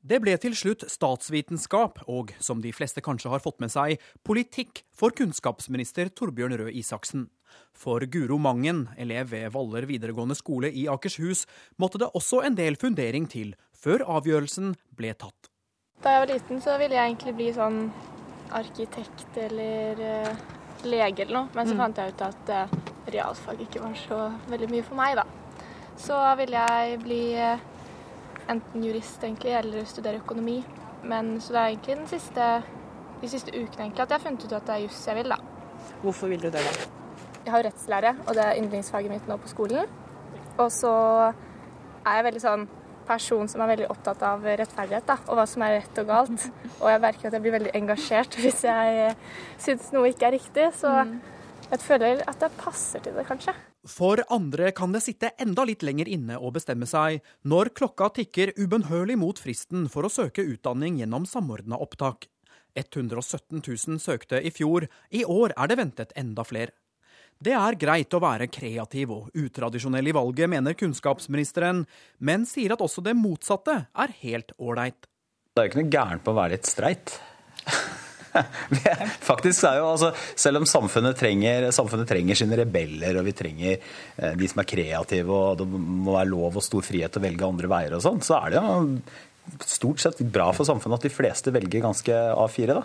[0.00, 4.80] Det ble til slutt statsvitenskap og, som de fleste kanskje har fått med seg, politikk
[4.96, 7.26] for kunnskapsminister Torbjørn Røe Isaksen.
[7.76, 11.44] For Guro Mangen, elev ved Valler videregående skole i Akershus,
[11.76, 15.52] måtte det også en del fundering til før avgjørelsen ble tatt.
[16.00, 17.82] Da jeg var liten, så ville jeg egentlig bli sånn
[18.52, 20.36] arkitekt eller uh,
[20.84, 21.48] lege eller noe.
[21.54, 21.78] Men så Mm.
[21.84, 22.78] fant jeg ut at uh,
[23.12, 25.24] realfag ikke var så veldig mye for meg, da.
[25.96, 27.58] Så ville jeg bli uh,
[28.48, 30.64] enten jurist egentlig, eller studere økonomi.
[31.02, 32.62] Men så det er egentlig den siste,
[33.20, 35.28] de siste ukene egentlig at jeg har funnet ut at det er juss jeg vil,
[35.30, 35.36] da.
[36.02, 36.88] Hvorfor vil du det, da?
[37.44, 39.86] Jeg har jo rettslære, og det er yndlingsfaget mitt nå på skolen.
[40.58, 40.90] Og så
[42.04, 42.66] er jeg veldig sånn
[43.10, 46.46] person som er veldig opptatt av rettferdighet da, og hva som er rett og galt.
[46.78, 49.12] Og jeg merker at jeg blir veldig engasjert hvis jeg
[49.60, 50.70] syns noe ikke er riktig.
[50.78, 50.94] Så
[51.70, 53.54] jeg føler at det passer til det, kanskje.
[53.88, 58.52] For andre kan det sitte enda litt lenger inne å bestemme seg, når klokka tikker
[58.58, 62.28] ubønnhørlig mot fristen for å søke utdanning gjennom samordna opptak.
[62.76, 66.74] 117 000 søkte i fjor, i år er det ventet enda flere.
[67.40, 71.86] Det er greit å være kreativ og utradisjonell i valget, mener kunnskapsministeren,
[72.20, 75.08] men sier at også det motsatte er helt ålreit.
[75.56, 77.14] Det er jo ikke noe gærent på å være litt streit.
[79.30, 83.72] Faktisk er jo altså, Selv om samfunnet trenger, samfunnet trenger sine rebeller, og vi trenger
[83.72, 87.26] eh, de som er kreative, og det må være lov og stor frihet til å
[87.26, 91.08] velge andre veier og sånn, så er det jo stort sett bra for samfunnet at
[91.08, 92.84] de fleste velger ganske A4, da.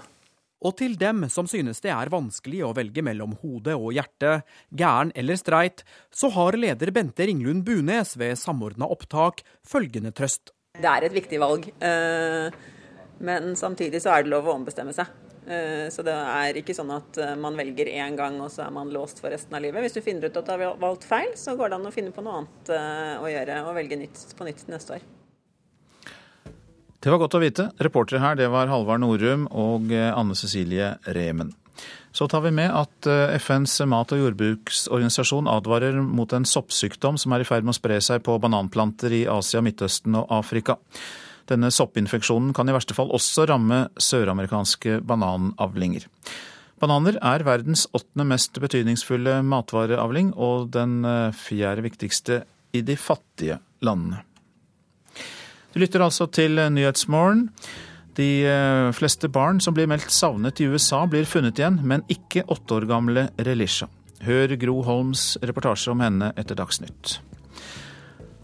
[0.66, 4.40] Og til dem som synes det er vanskelig å velge mellom hode og hjerte,
[4.74, 10.56] gæren eller streit, så har leder Bente Ringlund Bunes ved Samordna opptak følgende trøst.
[10.76, 12.50] Det er et viktig valg, eh,
[13.24, 15.12] men samtidig så er det lov å ombestemme seg.
[15.46, 18.74] Eh, så det er ikke sånn at eh, man velger én gang og så er
[18.74, 19.86] man låst for resten av livet.
[19.86, 22.16] Hvis du finner ut at du har valgt feil, så går det an å finne
[22.16, 22.74] på noe annet
[23.22, 25.06] å gjøre og velge nytt på nytt neste år.
[27.06, 27.64] Det var godt å vite.
[27.86, 31.52] Reportere her det var Halvard Norum og eh, Anne Cecilie Remen.
[32.10, 37.38] Så tar vi med at eh, FNs mat- og jordbruksorganisasjon advarer mot en soppsykdom som
[37.38, 40.80] er i ferd med å spre seg på bananplanter i Asia, Midtøsten og Afrika.
[41.46, 46.10] Denne soppinfeksjonen kan i verste fall også ramme søramerikanske bananavlinger.
[46.82, 53.62] Bananer er verdens åttende mest betydningsfulle matvareavling, og den eh, fjerde viktigste i de fattige
[53.86, 54.26] landene.
[55.76, 57.50] Du lytter altså til Nyhetsmorgen.
[58.16, 62.46] De eh, fleste barn som blir meldt savnet i USA, blir funnet igjen, men ikke
[62.48, 63.90] åtte år gamle Relisha.
[64.24, 67.18] Hør Gro Holms reportasje om henne etter Dagsnytt.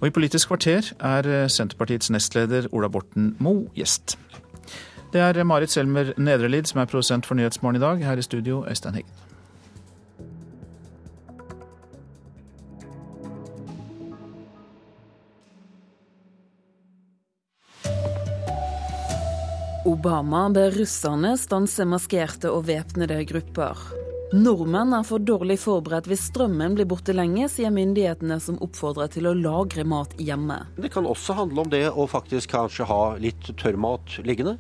[0.02, 4.18] Og i Politisk kvarter er eh, Senterpartiets nestleder Ola Borten Moe gjest.
[5.16, 8.04] Det er Marit Selmer Nedrelid som er produsent for Nyhetsmorgen i dag.
[8.12, 9.31] Her i studio, Øystein Heggen.
[20.02, 23.78] Obama ber russerne stanse maskerte og væpnede grupper.
[24.34, 29.30] Nordmenn er for dårlig forberedt hvis strømmen blir borte lenge, sier myndighetene som oppfordrer til
[29.30, 30.58] å lagre mat hjemme.
[30.82, 34.58] Det kan også handle om det å faktisk kanskje ha litt tørrmat liggende.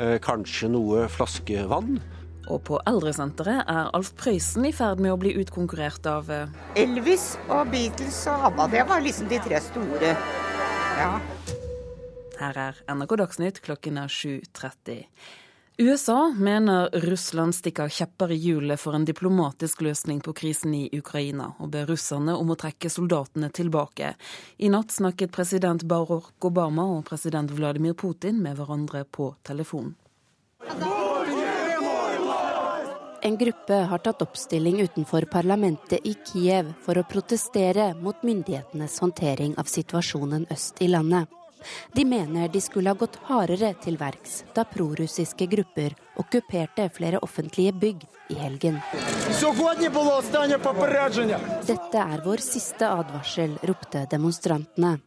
[0.00, 2.00] Eh, kanskje noe flaskevann.
[2.48, 7.34] Og på eldresenteret er Alf Prøysen i ferd med å bli utkonkurrert av eh, Elvis
[7.50, 10.16] og Beatles og ABBA, det var liksom de tre store.
[11.04, 11.18] Ja.
[12.40, 15.04] Her er NRK Dagsnytt klokken er 7.30.
[15.80, 21.50] USA mener Russland stikker kjepper i hjulet for en diplomatisk løsning på krisen i Ukraina,
[21.60, 24.12] og ber russerne om å trekke soldatene tilbake.
[24.56, 29.94] I natt snakket president Barack Obama og president Vladimir Putin med hverandre på telefon.
[33.20, 39.58] En gruppe har tatt oppstilling utenfor parlamentet i Kiev for å protestere mot myndighetenes håndtering
[39.60, 41.28] av situasjonen øst i landet.
[41.96, 47.72] De mener de skulle ha gått hardere til verks da prorussiske grupper okkuperte flere offentlige
[47.72, 48.80] bygg i helgen.
[51.66, 54.98] Dette er vår siste advarsel, ropte demonstrantene.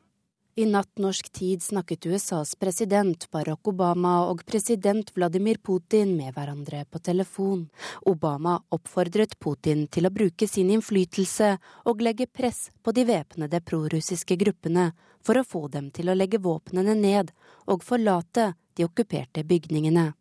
[0.55, 6.83] I natt norsk tid snakket USAs president Barack Obama og president Vladimir Putin med hverandre
[6.85, 7.63] på telefon.
[8.05, 11.55] Obama oppfordret Putin til å bruke sin innflytelse
[11.89, 14.91] og legge press på de væpnede prorussiske gruppene
[15.25, 17.31] for å få dem til å legge våpnene ned
[17.71, 20.11] og forlate de okkuperte bygningene.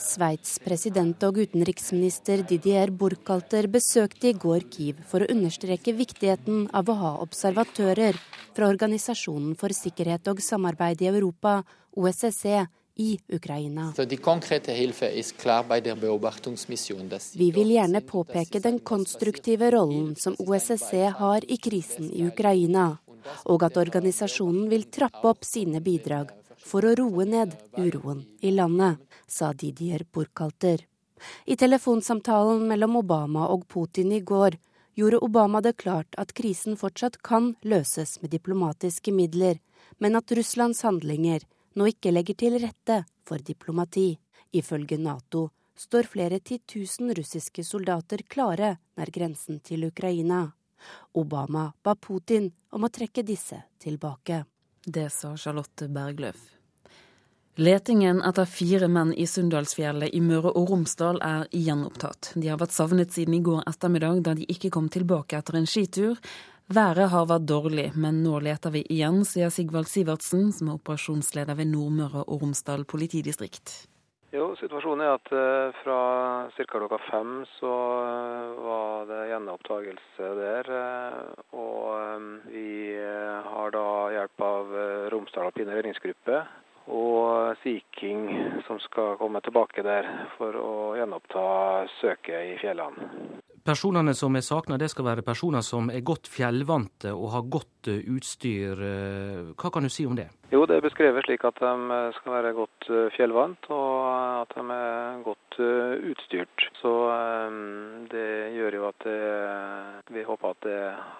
[0.00, 6.88] Sveits president og utenriksminister Didier Burkhalter besøkte i går Kiev for å understreke viktigheten av
[6.88, 8.18] å ha observatører
[8.56, 11.60] fra Organisasjonen for sikkerhet og samarbeid i Europa,
[11.96, 12.66] OSSE,
[13.00, 13.92] i Ukraina.
[17.34, 22.98] Vi vil gjerne påpeke den konstruktive rollen som OSSE har i krisen i Ukraina,
[23.44, 29.00] og at organisasjonen vil trappe opp sine bidrag for å roe ned uroen i landet,
[29.26, 30.84] sa Didier Burkhalter.
[31.46, 34.56] I telefonsamtalen mellom Obama og Putin i går
[34.94, 39.60] gjorde Obama det klart at krisen fortsatt kan løses med diplomatiske midler,
[39.98, 41.44] men at Russlands handlinger
[41.76, 44.18] nå ikke legger til rette for diplomati.
[44.52, 50.48] Ifølge Nato står flere titusen russiske soldater klare nær grensen til Ukraina.
[51.14, 54.44] Obama ba Putin om å trekke disse tilbake.
[54.86, 56.40] Det sa Charlotte Bergløf.
[57.60, 62.30] Letingen etter fire menn i Sunndalsfjellet i Møre og Romsdal er gjenopptatt.
[62.38, 65.68] De har vært savnet siden i går ettermiddag, da de ikke kom tilbake etter en
[65.68, 66.16] skitur.
[66.70, 71.58] Været har vært dårlig, men nå leter vi igjen, sier Sigvald Sivertsen, som er operasjonsleder
[71.58, 73.89] ved Nordmøre og Romsdal politidistrikt.
[74.30, 76.00] Jo, Situasjonen er at eh, fra
[76.54, 76.64] ca.
[76.70, 80.70] klokka fem så eh, var det gjenopptakelse der.
[80.70, 84.76] Eh, og vi har da hjelp av
[85.10, 86.44] Romsdal alpine redningsgruppe
[86.94, 88.30] og Sea King
[88.68, 91.44] som skal komme tilbake der for å gjenoppta
[91.98, 93.10] søket i fjellene.
[93.60, 97.90] Personene som er savna, det skal være personer som er godt fjellvante og har godt
[97.92, 98.80] eh, utstyr.
[98.80, 100.30] Eh, hva kan du si om det?
[100.50, 103.92] Jo, Det er beskrevet slik at de eh, skal være godt fjellvant og
[104.40, 106.66] at de er godt utstyrt.
[106.80, 106.90] Så
[108.08, 109.18] det gjør jo at det,
[110.14, 110.78] vi håper at det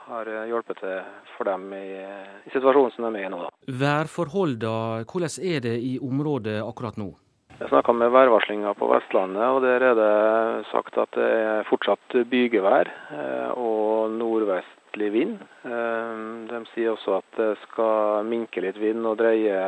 [0.09, 0.97] har hjulpet til
[1.37, 3.43] for dem i, i situasjonen som de er i nå.
[3.69, 7.13] Værforholdene, hvordan er det i området akkurat nå?
[7.61, 12.15] Jeg snakka med værvarslinga på Vestlandet, og der er det sagt at det er fortsatt
[12.31, 15.35] bygevær eh, og nordvestlig vind.
[15.69, 19.61] Eh, de sier også at det skal minke litt vind og dreie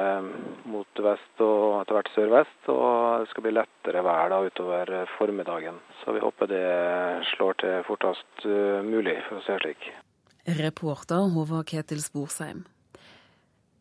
[0.73, 2.59] mot vest og etter hvert sørvest.
[2.73, 2.89] Og
[3.27, 5.77] det skal bli lettere vær da utover formiddagen.
[6.01, 6.67] Så vi håper det
[7.35, 9.91] slår til fortest eh, mulig, for å si det slik.
[10.65, 12.65] Reporter Håvard Ketil Sporsheim.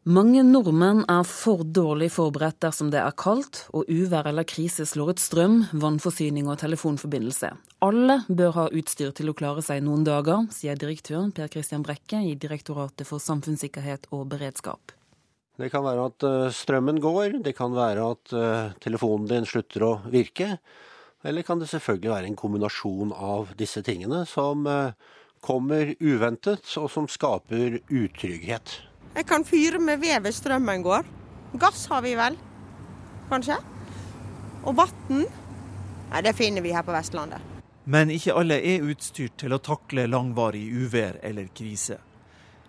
[0.10, 5.12] Mange nordmenn er for dårlig forberedt dersom det er kaldt og uvær eller krise slår
[5.14, 7.52] ut strøm, vannforsyning og telefonforbindelse.
[7.86, 12.24] Alle bør ha utstyr til å klare seg noen dager, sier direktør Per Christian Brekke
[12.26, 14.98] i Direktoratet for samfunnssikkerhet og beredskap.
[15.62, 19.86] Det kan være at eh, strømmen går, det kan være at eh, telefonen din slutter
[19.86, 20.56] å virke.
[21.22, 24.96] Eller kan det selvfølgelig være en kombinasjon av disse tingene som eh,
[25.46, 28.82] kommer uventet, og som skaper utrygghet.
[29.16, 31.08] Jeg kan fyre med ved hvis strømmen går.
[31.60, 32.38] Gass har vi vel,
[33.30, 33.58] kanskje?
[34.64, 35.26] Og vann?
[36.12, 37.44] Nei, det finner vi her på Vestlandet.
[37.84, 41.98] Men ikke alle er utstyrt til å takle langvarig uvær eller krise.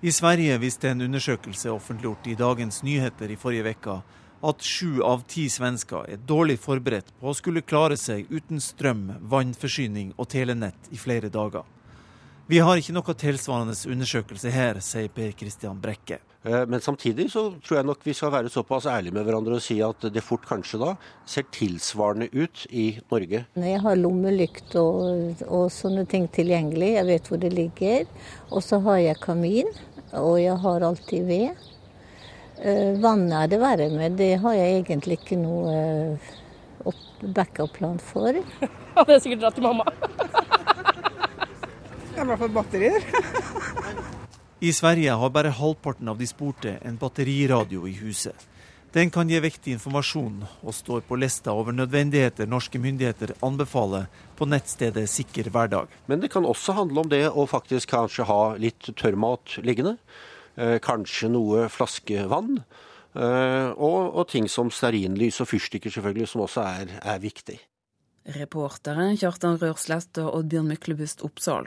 [0.03, 4.01] I Sverige viste en undersøkelse offentliggjort i Dagens Nyheter i forrige uke
[4.43, 9.05] at sju av ti svensker er dårlig forberedt på å skulle klare seg uten strøm,
[9.31, 11.63] vannforsyning og telenett i flere dager.
[12.51, 16.19] Vi har ikke noe tilsvarende undersøkelse her, sier Per Christian Brekke.
[16.45, 19.63] Eh, men samtidig så tror jeg nok vi skal være såpass ærlige med hverandre og
[19.63, 20.95] si at det fort kanskje da
[21.29, 23.45] ser tilsvarende ut i Norge.
[23.55, 28.09] Jeg har lommelykt og, og sånne ting tilgjengelig, jeg vet hvor det ligger.
[28.51, 29.71] Og så har jeg kamin,
[30.19, 31.69] og jeg har alltid ved.
[32.63, 36.33] Eh, vannet er det verre med, det har jeg egentlig ikke noe eh,
[37.23, 38.35] backup-plan for.
[38.35, 39.87] Ja, det er sikkert dratt til mamma.
[42.13, 43.07] Jeg har fall batterier.
[44.63, 48.45] I Sverige har bare halvparten av de spurte en batteriradio i huset.
[48.95, 54.07] Den kan gi viktig informasjon, og står på lista over nødvendigheter norske myndigheter anbefaler
[54.39, 55.91] på nettstedet Sikker hverdag.
[56.07, 59.97] Men det kan også handle om det å faktisk kanskje ha litt tørrmat liggende.
[60.55, 62.63] Eh, kanskje noe flaskevann.
[63.19, 67.59] Eh, og, og, ting som stearinlys og fyrstikker, selvfølgelig, som også er, er viktig.
[68.39, 71.67] Reportere Kjartan Rørslett og Oddbjørn Myklebust Oppsal.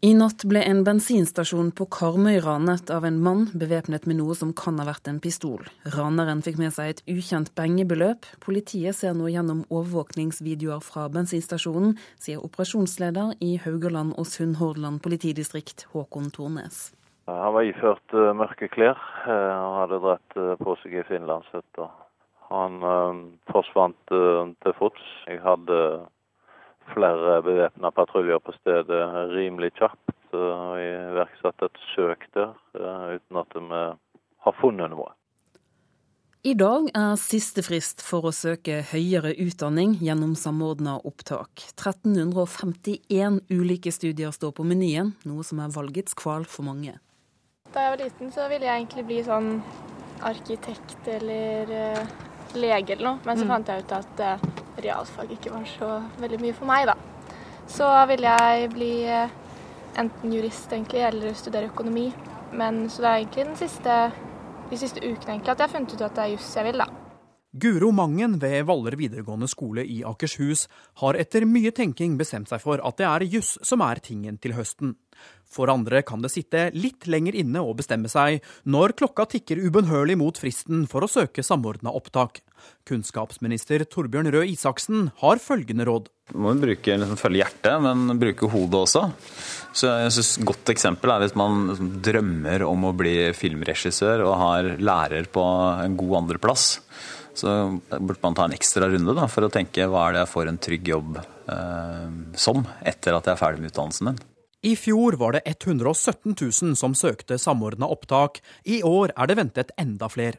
[0.00, 4.54] I natt ble en bensinstasjon på Karmøy ranet av en mann bevæpnet med noe som
[4.56, 5.66] kan ha vært en pistol.
[5.92, 8.24] Raneren fikk med seg et ukjent pengebeløp.
[8.40, 16.30] Politiet ser nå gjennom overvåkningsvideoer fra bensinstasjonen, sier operasjonsleder i Haugaland og Sunnhordland politidistrikt, Håkon
[16.32, 16.78] Tornes.
[17.28, 21.90] Han var iført uh, mørke klær uh, og hadde dratt uh, på seg ei finlandshette.
[22.48, 22.80] Han
[23.52, 25.04] forsvant til fots.
[25.28, 25.76] Jeg hadde
[26.94, 29.00] flere bevæpna patruljer på stedet
[29.34, 30.16] rimelig kjapt.
[30.30, 33.80] Og iverksatt et søk der eh, uten at vi
[34.46, 35.10] har funnet noe.
[36.40, 41.66] I dag er siste frist for å søke høyere utdanning gjennom samordna opptak.
[41.74, 46.94] 1351 ulike studier står på menyen, noe som er valgets kval for mange.
[47.74, 49.50] Da jeg var liten så ville jeg egentlig bli sånn
[50.24, 53.52] arkitekt eller uh, lege eller noe, men så mm.
[53.52, 54.48] fant jeg ut at uh,
[54.80, 56.96] realfag ikke var så veldig mye for meg, da.
[57.70, 59.34] Så vil jeg bli eh,
[60.00, 62.08] enten jurist egentlig, eller studere økonomi.
[62.50, 63.98] Men så det er egentlig den siste,
[64.70, 66.82] de siste ukene egentlig at jeg har funnet ut at det er juss jeg vil,
[66.82, 66.88] da.
[67.50, 70.68] Guro Mangen ved Valler videregående skole i Akershus
[71.02, 74.54] har etter mye tenking bestemt seg for at det er juss som er tingen til
[74.54, 74.94] høsten.
[75.50, 78.38] For andre kan det sitte litt lenger inne å bestemme seg
[78.70, 82.42] når klokka tikker ubønnhørlig mot fristen for å søke samordna opptak.
[82.86, 86.10] Kunnskapsminister Torbjørn Røe Isaksen har følgende råd.
[86.30, 89.06] Du må bruke, liksom, følge hjertet, men bruke hodet også.
[89.74, 94.36] Så jeg synes godt eksempel er hvis man liksom, drømmer om å bli filmregissør og
[94.44, 95.44] har lærer på
[95.82, 96.76] en god andreplass.
[97.34, 97.56] Så
[97.90, 100.50] burde man ta en ekstra runde da, for å tenke hva er det jeg får
[100.50, 104.20] en trygg jobb eh, som etter at jeg er ferdig med utdannelsen min.
[104.62, 108.42] I fjor var det 117 000 som søkte samordna opptak.
[108.68, 110.36] I år er det ventet enda flere.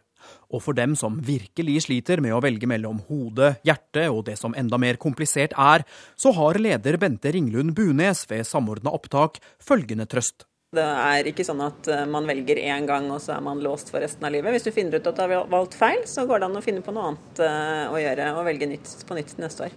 [0.54, 4.54] Og for dem som virkelig sliter med å velge mellom hode, hjerte og det som
[4.54, 5.82] enda mer komplisert er,
[6.14, 10.46] så har leder Bente Ringlund Bunes ved Samordna opptak følgende trøst.
[10.72, 13.90] Det er ikke sånn at eh, man velger én gang og så er man låst
[13.92, 14.54] for resten av livet.
[14.54, 16.84] Hvis du finner ut at du har valgt feil, så går det an å finne
[16.86, 19.76] på noe annet eh, å gjøre og velge nytt på nytt neste år.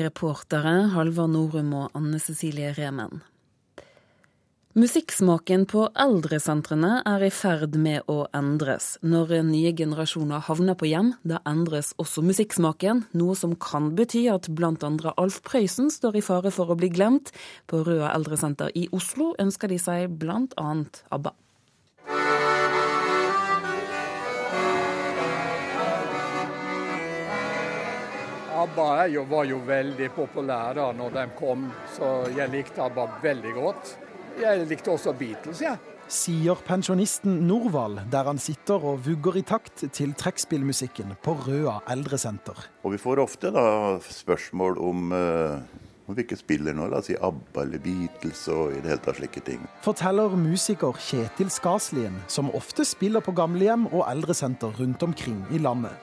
[0.00, 3.20] Reportere Halvard Norum og Anne Cecilie Remen.
[4.72, 8.94] Musikksmaken på eldresentrene er i ferd med å endres.
[9.04, 14.48] Når nye generasjoner havner på hjem, da endres også musikksmaken, noe som kan bety at
[14.48, 14.88] bl.a.
[15.20, 17.34] Alf Prøysen står i fare for å bli glemt.
[17.68, 20.38] På Røa eldresenter i Oslo ønsker de seg bl.a.
[21.12, 21.34] ABBA.
[28.62, 28.88] ABBA
[29.34, 31.68] var jo veldig populære når de kom,
[31.98, 33.92] så jeg likte ABBA veldig godt.
[34.40, 35.76] Jeg likte også Beatles, jeg.
[35.76, 35.98] Ja.
[36.12, 42.58] Sier pensjonisten Norvald, der han sitter og vugger i takt til trekkspillmusikken på Røa eldresenter.
[42.84, 43.64] Og vi får ofte da
[44.04, 45.62] spørsmål om uh,
[46.12, 49.04] om vi ikke spiller nå, la oss si ABBA eller Beatles og i det hele
[49.04, 49.62] tatt slike ting.
[49.84, 55.94] Forteller musiker Kjetil Skaslien, som ofte spiller på gamlehjem og eldresenter rundt omkring i landet.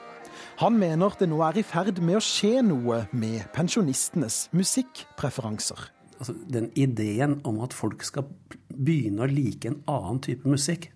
[0.64, 5.86] Han mener det nå er i ferd med å skje noe med pensjonistenes musikkpreferanser
[6.20, 8.28] altså, den ideen om at folk skal
[8.70, 10.92] begynne å like en annen type musikk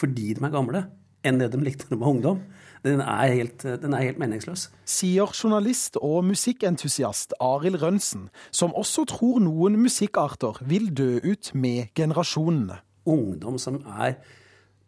[0.00, 0.84] fordi de er gamle,
[1.26, 2.38] enn det de likte da de var ungdom,
[2.86, 4.68] den er, helt, den er helt meningsløs.
[4.88, 11.90] Sier journalist og musikkentusiast Arild Rønsen, som også tror noen musikkarter vil dø ut med
[11.98, 12.80] generasjonene.
[13.10, 14.16] Ungdom som er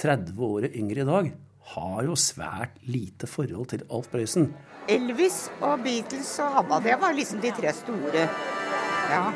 [0.00, 1.32] 30 år yngre i dag,
[1.74, 4.48] har jo svært lite forhold til Alf Prøysen.
[4.90, 8.26] Elvis og Beatles og ABBA, det var liksom de tre store.
[9.12, 9.32] Ja.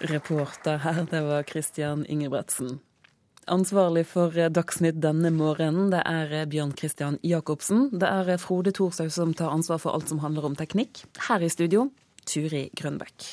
[0.00, 2.80] Reporter her, det var Christian Ingebretsen.
[3.48, 7.86] Ansvarlig for Dagsnytt denne morgenen, det er Bjørn Christian Jacobsen.
[7.96, 11.06] Det er Frode Thorshaug som tar ansvar for alt som handler om teknikk.
[11.30, 11.86] Her i studio,
[12.28, 13.30] Turi Grønbekk.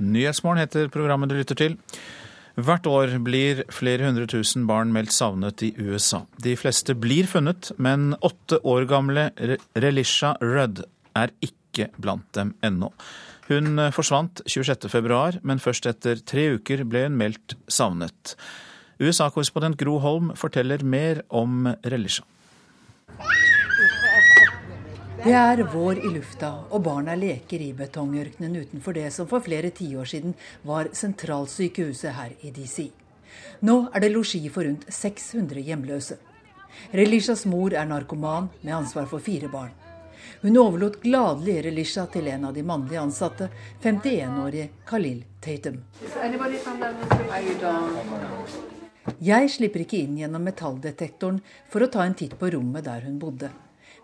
[0.00, 1.76] Nyhetsmorgen heter programmet du lytter til.
[2.60, 6.24] Hvert år blir flere hundre tusen barn meldt savnet i USA.
[6.42, 9.28] De fleste blir funnet, men åtte år gamle
[9.78, 10.82] Relisha Rudd
[11.16, 12.90] er ikke blant dem ennå.
[13.50, 18.36] Hun forsvant 26.2, men først etter tre uker ble hun meldt savnet.
[19.00, 22.26] USA-korrespondent Gro Holm forteller mer om Relisha.
[25.20, 29.68] Det er vår i lufta, og barna leker i betongørkenen utenfor det som for flere
[29.76, 30.32] tiår siden
[30.64, 32.86] var sentralsykehuset her i DC.
[33.68, 36.16] Nå er det losji for rundt 600 hjemløse.
[36.96, 39.76] Relishas mor er narkoman med ansvar for fire barn.
[40.40, 43.52] Hun overlot gladelig Relisha til en av de mannlige ansatte,
[43.82, 45.82] 51-årige Khalil Tatum.
[49.20, 53.20] Jeg slipper ikke inn gjennom metalldetektoren for å ta en titt på rommet der hun
[53.20, 53.52] bodde.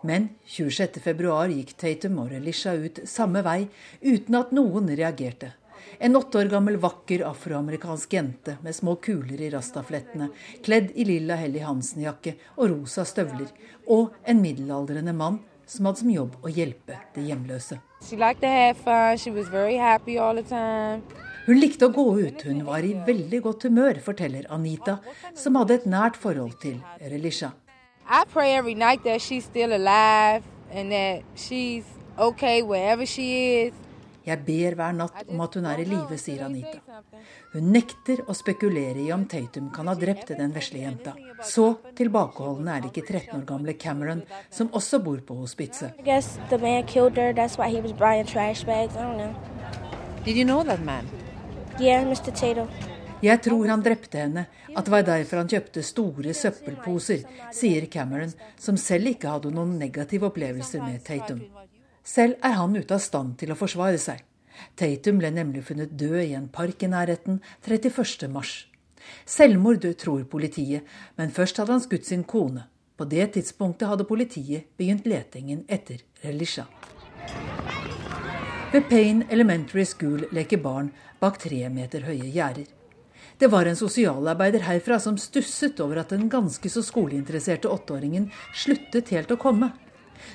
[0.02, 3.62] Men 26.2 gikk Tatum og Relisha ut samme vei
[4.02, 5.54] uten at noen reagerte.
[5.98, 10.28] En åtte år gammel vakker afroamerikansk jente med små kuler i rastaflettene,
[10.64, 13.48] kledd i lilla Helly Hansen-jakke og rosa støvler,
[13.88, 17.78] og en middelaldrende mann som hadde som jobb å hjelpe de hjemløse.
[21.46, 24.98] Hun likte å gå ut, hun var i veldig godt humør, forteller Anita,
[25.38, 27.52] som hadde et nært forhold til Relisha.
[28.08, 31.84] I pray every night that she's still alive and that she's
[32.18, 33.72] okay wherever she is.
[34.26, 36.80] Jeg ber hver natt om at hun er i live, sier Anita.
[37.52, 41.12] Hun nekter å spekulere i om Tatum kan ha drept den vesle jenta.
[41.46, 45.94] Så tilbakeholdende er det ikke 13 år gamle Cameron, som også bor på hospitset.
[50.26, 51.06] Did you know that man?
[51.80, 52.34] Yeah, Mr.
[52.34, 52.66] Tatum.
[53.24, 54.44] Jeg tror han drepte henne,
[54.76, 57.22] at det var derfor han kjøpte store søppelposer,
[57.54, 61.40] sier Cameron, som selv ikke hadde noen negative opplevelser med Tatum.
[62.04, 64.20] Selv er han ute av stand til å forsvare seg.
[64.76, 68.52] Tatum ble nemlig funnet død i en park i nærheten 31.3.
[69.24, 70.84] Selvmord, tror politiet,
[71.16, 72.66] men først hadde han skutt sin kone.
[72.96, 76.64] På det tidspunktet hadde politiet begynt letingen etter Relisha.
[78.72, 80.90] Ved Payne Elementary School leker barn
[81.20, 82.75] bak tre meter høye gjerder.
[83.38, 89.12] Det var en sosialarbeider herfra som stusset over at den ganske så skoleinteresserte åtteåringen sluttet
[89.12, 89.68] helt å komme.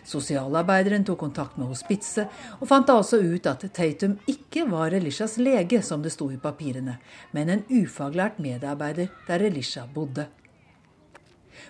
[0.05, 2.29] Sosialarbeideren tok kontakt med hospitset,
[2.59, 6.37] og fant da også ut at Tatum ikke var Elishas lege, som det sto i
[6.41, 6.99] papirene,
[7.33, 10.27] men en ufaglært medarbeider der Elisha bodde.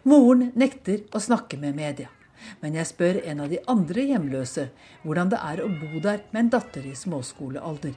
[0.04, 2.12] Moren nekter å snakke med media.
[2.60, 4.68] Men jeg spør en av de andre hjemløse
[5.04, 7.94] hvordan det er å bo der med en datter i småskolealder.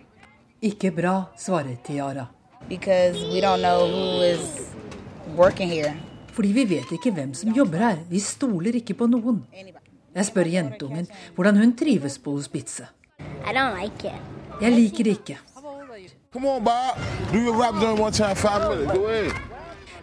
[0.64, 2.28] Ikke bra, svarer Tiara.
[6.34, 7.98] Fordi vi vet ikke hvem som jobber her.
[8.10, 9.42] Vi stoler ikke på noen.
[10.14, 12.86] Jeg spør jentungen hvordan hun trives på hospitset.
[14.60, 15.38] Jeg liker det ikke.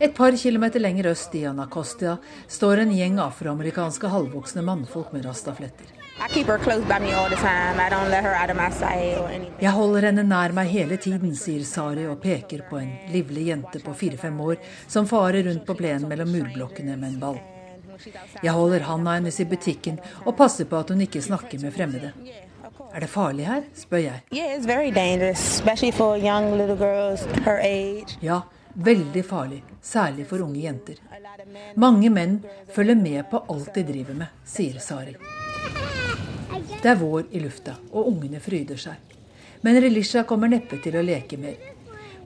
[0.02, 6.01] Et par kilometer lenger øst i Anacostia står en gjeng afroamerikanske halvvoksne mannfolk med rastafletter.
[9.64, 13.82] Jeg holder henne nær meg hele tiden, sier Sari og peker på en livlig jente
[13.82, 17.42] på fire-fem år som farer rundt på plenen mellom murblokkene med en ball.
[18.42, 22.14] Jeg holder handa hennes i butikken og passer på at hun ikke snakker med fremmede.
[22.94, 24.24] Er det farlig her, spør jeg.
[28.22, 28.42] Ja,
[28.76, 31.02] veldig farlig, særlig for unge jenter.
[31.82, 32.42] Mange menn
[32.76, 35.18] følger med på alt de driver med, sier Sari.
[36.80, 38.96] Det er vår i lufta, og ungene fryder seg.
[39.62, 41.60] Men Relisha kommer neppe til å leke mer.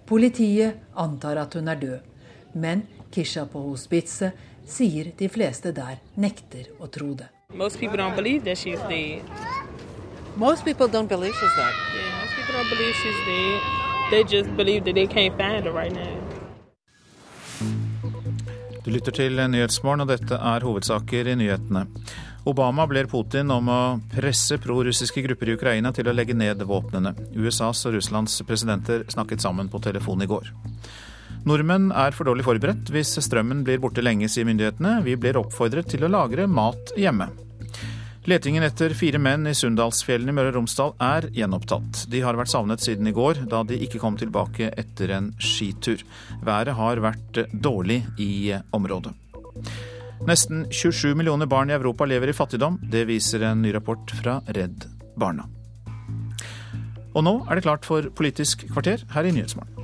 [0.08, 2.12] Politiet antar at hun er død.
[2.56, 4.38] Men Kisha på hospitset
[4.68, 7.28] sier de fleste der nekter å tro det.
[7.54, 9.24] Most people don't believe that she's dead.
[10.36, 11.76] Most people don't believe she's dead.
[11.96, 13.62] Yeah, most people don't believe she's dead.
[14.12, 16.36] They just believe that they can't find her right now.
[18.86, 21.88] Du lytter til Nyhetsmorgen, og dette er hovedsaker i nyhetene.
[22.46, 23.80] Obama ber Putin om å
[24.12, 27.16] presse prorussiske grupper i Ukraina til å legge ned våpnene.
[27.34, 30.52] USAs og Russlands presidenter snakket sammen på telefon i går.
[31.50, 35.00] Nordmenn er for dårlig forberedt hvis strømmen blir borte lenge, sier myndighetene.
[35.06, 37.32] Vi blir oppfordret til å lagre mat hjemme.
[38.30, 42.06] Letingen etter fire menn i Sunndalsfjellene i Møre og Romsdal er gjenopptatt.
[42.14, 46.06] De har vært savnet siden i går, da de ikke kom tilbake etter en skitur.
[46.46, 49.18] Været har vært dårlig i området.
[50.24, 52.80] Nesten 27 millioner barn i Europa lever i fattigdom.
[52.82, 54.88] Det viser en ny rapport fra Redd
[55.20, 55.50] Barna.
[57.16, 59.76] Og nå er det klart for Politisk kvarter her i Nyhetsmorgen.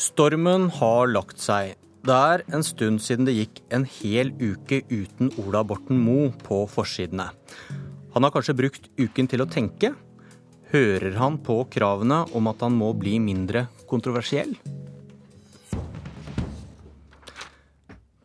[0.00, 1.76] Stormen har lagt seg.
[2.04, 6.64] Det er en stund siden det gikk en hel uke uten Ola Borten Moe på
[6.68, 7.30] forsidene.
[8.14, 9.92] Han har kanskje brukt uken til å tenke,
[10.70, 14.52] Hører han på kravene om at han må bli mindre kontroversiell?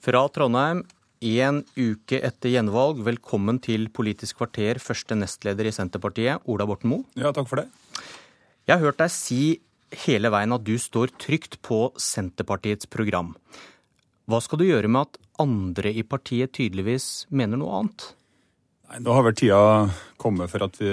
[0.05, 0.83] Fra Trondheim,
[1.25, 7.07] en uke etter gjenvalg, velkommen til Politisk kvarter, første nestleder i Senterpartiet, Ola Borten Moe.
[7.17, 7.65] Ja, takk for det.
[8.69, 9.39] Jeg har hørt deg si
[10.05, 13.33] hele veien at du står trygt på Senterpartiets program.
[14.29, 18.11] Hva skal du gjøre med at andre i partiet tydeligvis mener noe annet?
[18.85, 19.89] Nei, Nå har vel tida
[20.21, 20.91] kommet for at vi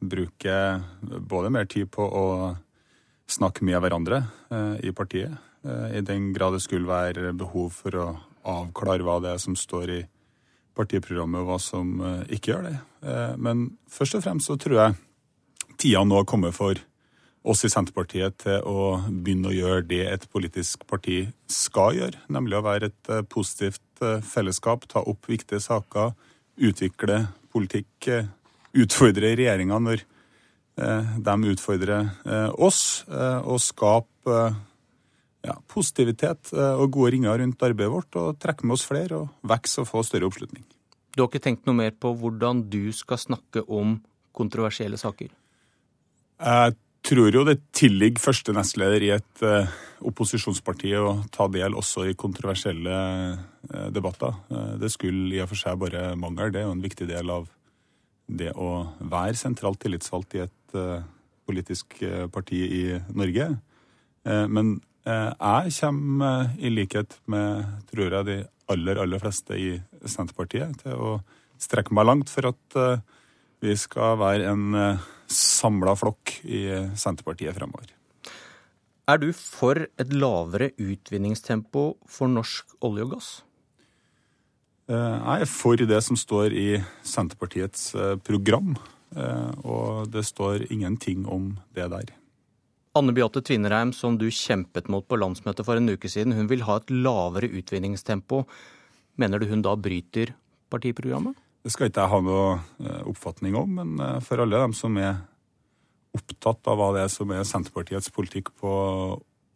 [0.00, 2.24] bruker både mer tid på å
[3.30, 7.94] snakke med hverandre eh, i partiet, eh, i den grad det skulle være behov for
[7.94, 8.06] å
[8.48, 10.00] avklare hva det er som står i
[10.78, 12.76] partiprogrammet, og hva som eh, ikke gjør det.
[13.38, 14.96] Men først og fremst så tror jeg
[15.78, 16.80] tida nå har kommet for
[17.48, 22.58] oss i Senterpartiet til å begynne å gjøre det et politisk parti skal gjøre, nemlig
[22.58, 26.16] å være et positivt fellesskap, ta opp viktige saker
[26.58, 28.30] utvikle politikk, eh,
[28.78, 34.38] utfordre regjeringa når eh, de utfordrer eh, oss, og skape
[35.46, 39.82] ja, positivitet og gode ringer rundt arbeidet vårt, og trekke med oss flere og vokse
[39.82, 40.66] og få større oppslutning.
[41.14, 43.96] Du har ikke tenkt noe mer på hvordan du skal snakke om
[44.36, 45.30] kontroversielle saker?
[46.38, 46.76] Jeg
[47.08, 49.68] tror jo det tilligger første nestleder i et uh,
[50.08, 52.96] opposisjonsparti å ta del også i kontroversielle
[53.34, 54.34] uh, debatter.
[54.52, 56.50] Uh, det skulle i og for seg bare mangle.
[56.52, 57.48] Det er jo en viktig del av
[58.28, 60.74] det å være sentralt tillitsvalgt i et
[61.48, 61.94] politisk
[62.28, 62.82] parti i
[63.16, 63.46] Norge.
[64.52, 64.74] men
[65.08, 68.36] jeg kommer, i likhet med tror jeg, de
[68.68, 69.70] aller, aller fleste i
[70.04, 71.14] Senterpartiet, til å
[71.56, 72.76] strekke meg langt for at
[73.60, 74.98] vi skal være en
[75.28, 77.90] samla flokk i Senterpartiet fremover.
[79.08, 83.28] Er du for et lavere utvinningstempo for norsk olje og gass?
[84.88, 86.68] Eh, jeg er for det som står i
[87.04, 88.74] Senterpartiets eh, program,
[89.16, 92.12] eh, og det står ingenting om det der.
[92.96, 96.64] Anne Beate Tvinnereim, som du kjempet mot på landsmøtet for en uke siden, hun vil
[96.68, 98.42] ha et lavere utvinningstempo.
[99.20, 100.32] Mener du hun da bryter
[100.72, 101.36] partiprogrammet?
[101.68, 102.44] Det skal ikke jeg ha noe
[102.80, 105.18] eh, oppfatning om, men eh, for alle dem som er
[106.16, 108.70] opptatt av hva det er som er Senterpartiets politikk på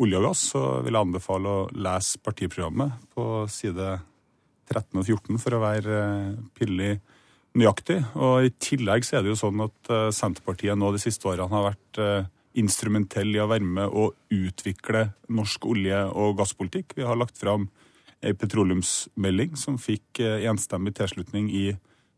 [0.03, 3.95] olje og gass, så vil jeg anbefale å lese partiprogrammet på side
[4.69, 6.91] 13 og 14 for å være eh, pillig
[7.57, 7.97] nøyaktig.
[8.21, 11.71] Og I tillegg så er det jo sånn at Senterpartiet nå de siste årene har
[11.71, 12.01] vært
[12.61, 16.93] instrumentell i å være med og utvikle norsk olje- og gasspolitikk.
[16.97, 17.71] Vi har lagt fram
[18.25, 21.65] ei petroleumsmelding som fikk enstemmig tilslutning i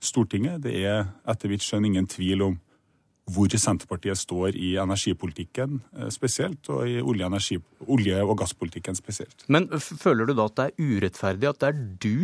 [0.05, 0.63] Stortinget.
[0.65, 2.61] Det er etter mitt skjønn ingen tvil om
[3.33, 9.47] hvor Senterpartiet står i energipolitikken eh, spesielt, og i olje-, energi, olje og gasspolitikken spesielt.
[9.49, 12.19] Men føler du da at det er urettferdig at det er du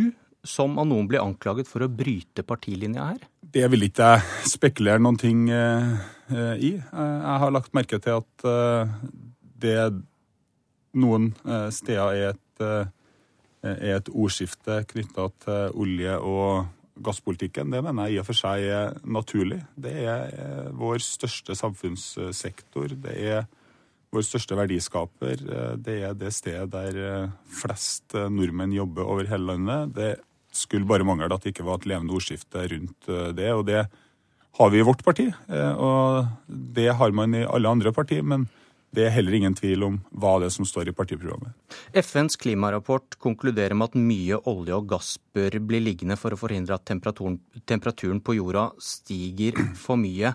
[0.45, 3.25] som av noen blir anklaget for å bryte partilinja her?
[3.41, 5.97] Det vil ikke jeg spekulere noen ting eh,
[6.61, 6.73] i.
[6.77, 8.45] Jeg har lagt merke til at
[9.61, 9.81] det
[10.97, 11.33] noen
[11.75, 12.63] steder er et,
[13.67, 16.71] er et ordskifte knytta til olje- og
[17.05, 19.61] gasspolitikken, det mener jeg i og for seg er naturlig.
[19.79, 22.95] Det er eh, vår største samfunnssektor.
[23.07, 23.49] Det er
[24.11, 25.45] vår største verdiskaper.
[25.45, 29.97] Eh, det er det stedet der eh, flest nordmenn jobber over hele landet.
[29.97, 30.13] Det
[30.53, 33.51] skulle bare mangle at det ikke var et levende ordskifte rundt det.
[33.55, 33.85] Og det
[34.59, 35.29] har vi i vårt parti,
[35.79, 38.25] og det har man i alle andre partier.
[38.27, 38.49] men
[38.91, 41.55] det er heller ingen tvil om hva det er som står i partiprogrammet.
[41.95, 46.75] FNs klimarapport konkluderer med at mye olje og gass bør bli liggende for å forhindre
[46.75, 47.39] at temperaturen,
[47.71, 50.35] temperaturen på jorda stiger for mye.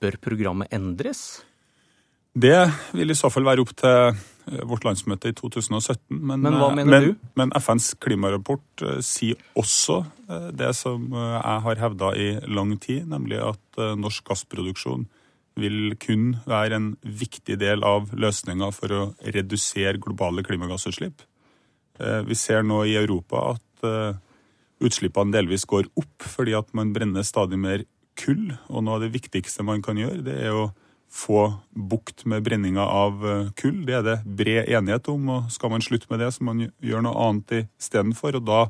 [0.00, 1.42] Bør programmet endres?
[2.32, 2.56] Det
[2.96, 6.00] vil i så fall være opp til eh, vårt landsmøte i 2017.
[6.16, 7.30] Men, men hva eh, mener men, du?
[7.36, 10.04] Men FNs klimarapport uh, sier også
[10.54, 15.08] det som jeg har hevda i lang tid, nemlig at norsk gassproduksjon
[15.58, 19.02] vil kun være en viktig del av løsninga for å
[19.34, 21.24] redusere globale klimagassutslipp.
[22.00, 24.20] Eh, vi ser nå i Europa at eh,
[24.80, 27.84] utslippene delvis går opp fordi at man brenner stadig mer
[28.20, 28.52] kull.
[28.68, 30.70] Og noe av det viktigste man kan gjøre, det er å
[31.10, 33.82] få bukt med brenninga av eh, kull.
[33.88, 37.04] Det er det bred enighet om, og skal man slutte med det, så man gjøre
[37.06, 38.38] noe annet istedenfor.
[38.38, 38.62] Og da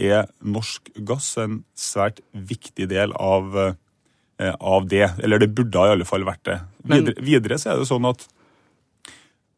[0.00, 3.52] er norsk gass en svært viktig del av
[4.40, 5.04] av det.
[5.22, 6.58] Eller det burde i alle fall vært det.
[6.82, 8.24] Videre, Men, videre så er det sånn at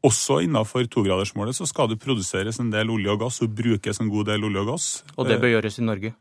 [0.04, 4.10] også innenfor togradersmålet så skal det produseres en del olje og gass og brukes en
[4.12, 4.88] god del olje og gass.
[5.16, 6.12] Og det bør gjøres i Norge?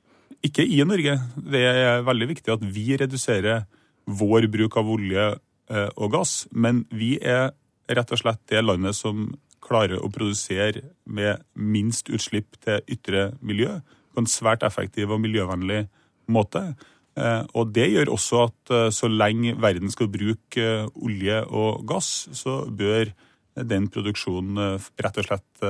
[0.43, 1.17] Ikke i Norge.
[1.35, 3.65] Det er veldig viktig at vi reduserer
[4.07, 6.45] vår bruk av olje eh, og gass.
[6.51, 7.51] Men vi er
[7.91, 9.27] rett og slett det landet som
[9.63, 13.79] klarer å produsere med minst utslipp til ytre miljø
[14.13, 15.85] på en svært effektiv og miljøvennlig
[16.31, 16.73] måte.
[17.13, 21.83] Eh, og Det gjør også at eh, så lenge verden skal bruke eh, olje og
[21.89, 23.11] gass, så bør
[23.53, 25.65] den produksjonen rett og slett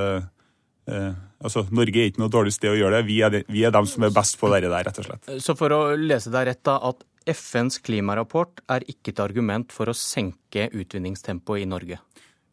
[1.44, 3.06] altså Norge er ikke noe dårlig sted å gjøre det.
[3.08, 5.28] Vi er, de, vi er dem som er best på det der, rett og slett.
[5.44, 9.92] Så for å lese deg rett, da, at FNs klimarapport er ikke et argument for
[9.92, 12.00] å senke utvinningstempoet i Norge?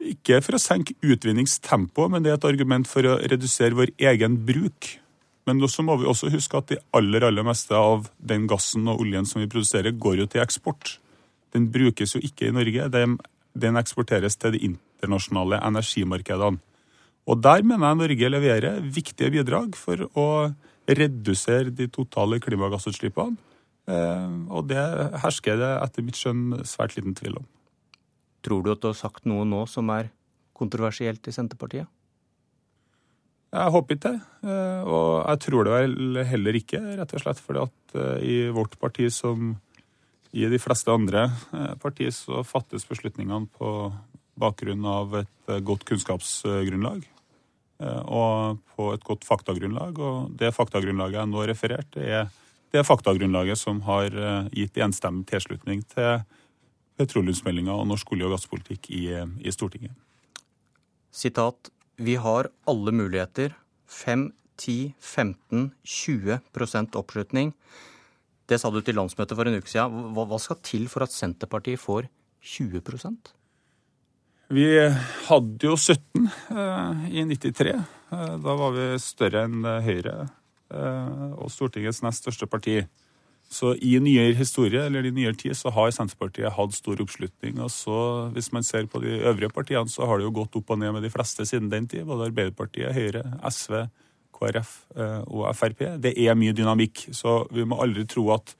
[0.03, 4.39] Ikke for å senke utvinningstempoet, men det er et argument for å redusere vår egen
[4.47, 4.93] bruk.
[5.49, 9.01] Men så må vi også huske at de aller aller meste av den gassen og
[9.01, 10.99] oljen som vi produserer, går jo til eksport.
[11.53, 12.89] Den brukes jo ikke i Norge.
[12.91, 16.61] Den eksporteres til de internasjonale energimarkedene.
[17.29, 20.27] Og der mener jeg Norge leverer viktige bidrag for å
[20.89, 23.37] redusere de totale klimagassutslippene.
[23.89, 24.81] Eh, og det
[25.23, 27.47] hersker det etter mitt skjønn svært liten tvil om.
[28.45, 30.09] Tror du at du har sagt noe nå som er
[30.57, 31.89] kontroversielt i Senterpartiet?
[33.51, 34.19] Jeg håper ikke det.
[34.47, 38.35] Eh, og jeg tror det vel heller ikke, rett og slett fordi at eh, i
[38.55, 39.55] vårt parti som
[40.31, 43.91] i de fleste andre eh, partier så fattes beslutningene på
[44.39, 47.03] bakgrunn av et godt kunnskapsgrunnlag
[47.81, 49.97] og på et godt faktagrunnlag.
[49.99, 52.29] Og det faktagrunnlaget jeg nå refererte, er
[52.71, 54.15] det faktagrunnlaget som har
[54.53, 56.21] gitt enstemmig tilslutning til
[57.01, 59.97] petroleumsmeldinga og norsk olje- og gasspolitikk i, i Stortinget.
[61.11, 63.55] Sitat vi har alle muligheter.
[63.87, 67.53] 5, 10, 15, 20% oppslutning.
[68.49, 70.11] Det sa du til landsmøtet for en uke siden.
[70.15, 72.09] Hva skal til for at Senterpartiet får
[72.41, 73.31] 20%
[74.51, 74.65] Vi
[75.29, 77.75] hadde jo 17 eh, i 93.
[78.11, 82.81] Eh, da var vi større enn Høyre eh, og Stortingets nest største parti.
[83.51, 87.57] Så i nyere historie, eller i nyere tid, så har Senterpartiet hatt stor oppslutning.
[87.59, 87.97] Og så,
[88.31, 90.95] hvis man ser på de øvrige partiene, så har det jo gått opp og ned
[90.95, 92.05] med de fleste siden den tid.
[92.07, 93.81] Både Arbeiderpartiet, Høyre, SV,
[94.37, 95.83] KrF eh, og Frp.
[96.01, 98.55] Det er mye dynamikk, så vi må aldri tro at,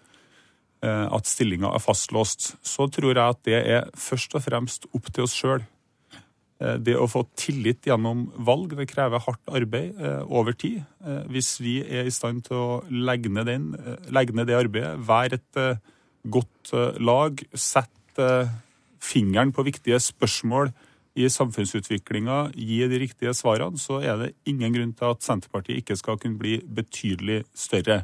[0.84, 2.58] eh, at stillinga er fastlåst.
[2.60, 5.64] Så tror jeg at det er først og fremst opp til oss sjøl
[6.82, 10.84] det å få tillit gjennom valg det krever hardt arbeid eh, over tid.
[11.06, 13.72] Eh, hvis vi er i stand til å legge ned, den,
[14.14, 15.62] legge ned det arbeidet, være et
[16.22, 18.28] godt lag, sette
[19.02, 20.70] fingeren på viktige spørsmål
[21.20, 25.98] i samfunnsutviklinga, gi de riktige svarene, så er det ingen grunn til at Senterpartiet ikke
[26.00, 28.04] skal kunne bli betydelig større.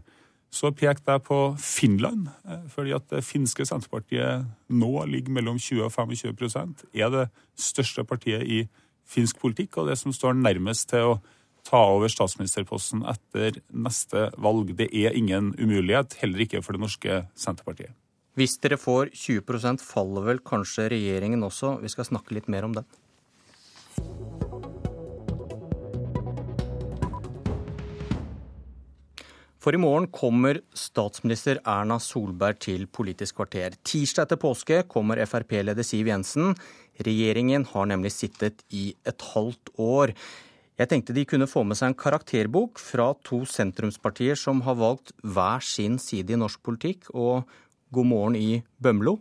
[0.53, 5.85] Så pekte jeg på Finland, eh, fordi at det finske Senterpartiet nå ligger mellom 20
[5.85, 7.25] og 25% er det
[7.59, 8.61] største partiet i
[9.07, 11.19] finsk politikk, og det som står nærmest til å
[11.67, 14.71] ta over statsministerposten etter neste valg.
[14.79, 17.91] Det er ingen umulighet, heller ikke for det norske Senterpartiet.
[18.37, 21.79] Hvis dere får 20% faller vel kanskje regjeringen også.
[21.81, 22.85] Vi skal snakke litt mer om den.
[29.67, 33.73] For i morgen kommer statsminister Erna Solberg til Politisk kvarter.
[33.83, 36.53] Tirsdag etter påske kommer Frp-leder Siv Jensen.
[37.03, 40.13] Regjeringen har nemlig sittet i et halvt år.
[40.79, 45.11] Jeg tenkte de kunne få med seg en karakterbok fra to sentrumspartier som har valgt
[45.35, 47.11] hver sin side i norsk politikk.
[47.11, 47.43] Og
[47.91, 49.17] god morgen i Bømlo.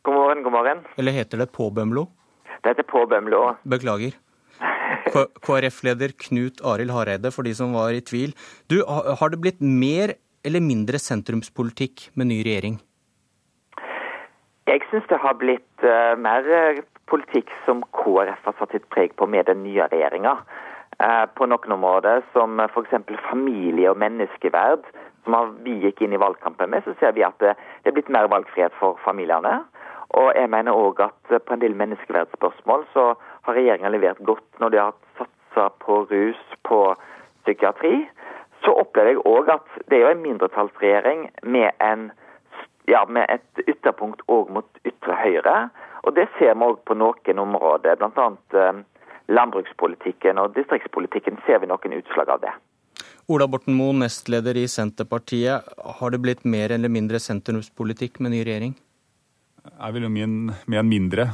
[0.00, 0.84] God morgen, god morgen.
[0.96, 2.08] Eller heter det På Bømlo?
[2.48, 3.50] Det heter På Bømlo.
[3.68, 4.16] Beklager.
[5.12, 8.32] KrF-leder Knut Arild Hareide, for de som var i tvil.
[8.72, 12.80] Du, Har det blitt mer eller mindre sentrumspolitikk med ny regjering?
[14.66, 19.14] Jeg syns det har blitt uh, mer eh, politikk som KrF har satt sitt preg
[19.18, 20.36] på med den nye regjeringa.
[21.02, 22.94] Uh, på noen områder, som f.eks.
[23.28, 24.86] familie og menneskeverd,
[25.26, 28.10] som vi gikk inn i valgkampen med, så ser vi at det, det er blitt
[28.12, 29.60] mer valgfrihet for familiene.
[30.18, 33.12] Og jeg mener òg at på en del menneskeverdsspørsmål så
[33.46, 34.96] har regjeringa levert godt når de har
[35.52, 36.96] satsa på rus, på
[37.42, 38.08] psykiatri.
[38.64, 42.10] Så opplever jeg òg at det er jo en mindretallsregjering med, en,
[42.88, 45.70] ja, med et ytterpunkt òg mot ytre høyre.
[46.04, 48.28] Og det ser vi òg på noen områder, bl.a.
[48.54, 48.82] Eh,
[49.28, 52.54] landbrukspolitikken og distriktspolitikken ser vi noen utslag av det.
[53.30, 55.68] Ola Borten Moe, nestleder i Senterpartiet.
[55.98, 58.74] Har det blitt mer eller mindre sentrumspolitikk med ny regjering?
[59.62, 61.28] Jeg vil jo mene mindre.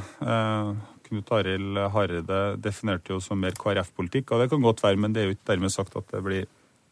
[1.09, 5.21] Knut Arild Hareide definerte jo som mer KrF-politikk, og det kan godt være, men det
[5.21, 6.47] er jo ikke dermed sagt at det blir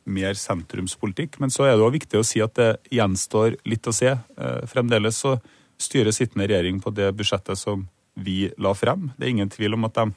[0.08, 1.38] mer sentrumspolitikk.
[1.44, 4.16] Men så er det òg viktig å si at det gjenstår litt å se.
[4.16, 5.36] Eh, fremdeles så
[5.78, 7.86] styrer sittende regjering på det budsjettet som
[8.18, 9.12] vi la frem.
[9.18, 10.08] Det er ingen tvil om at de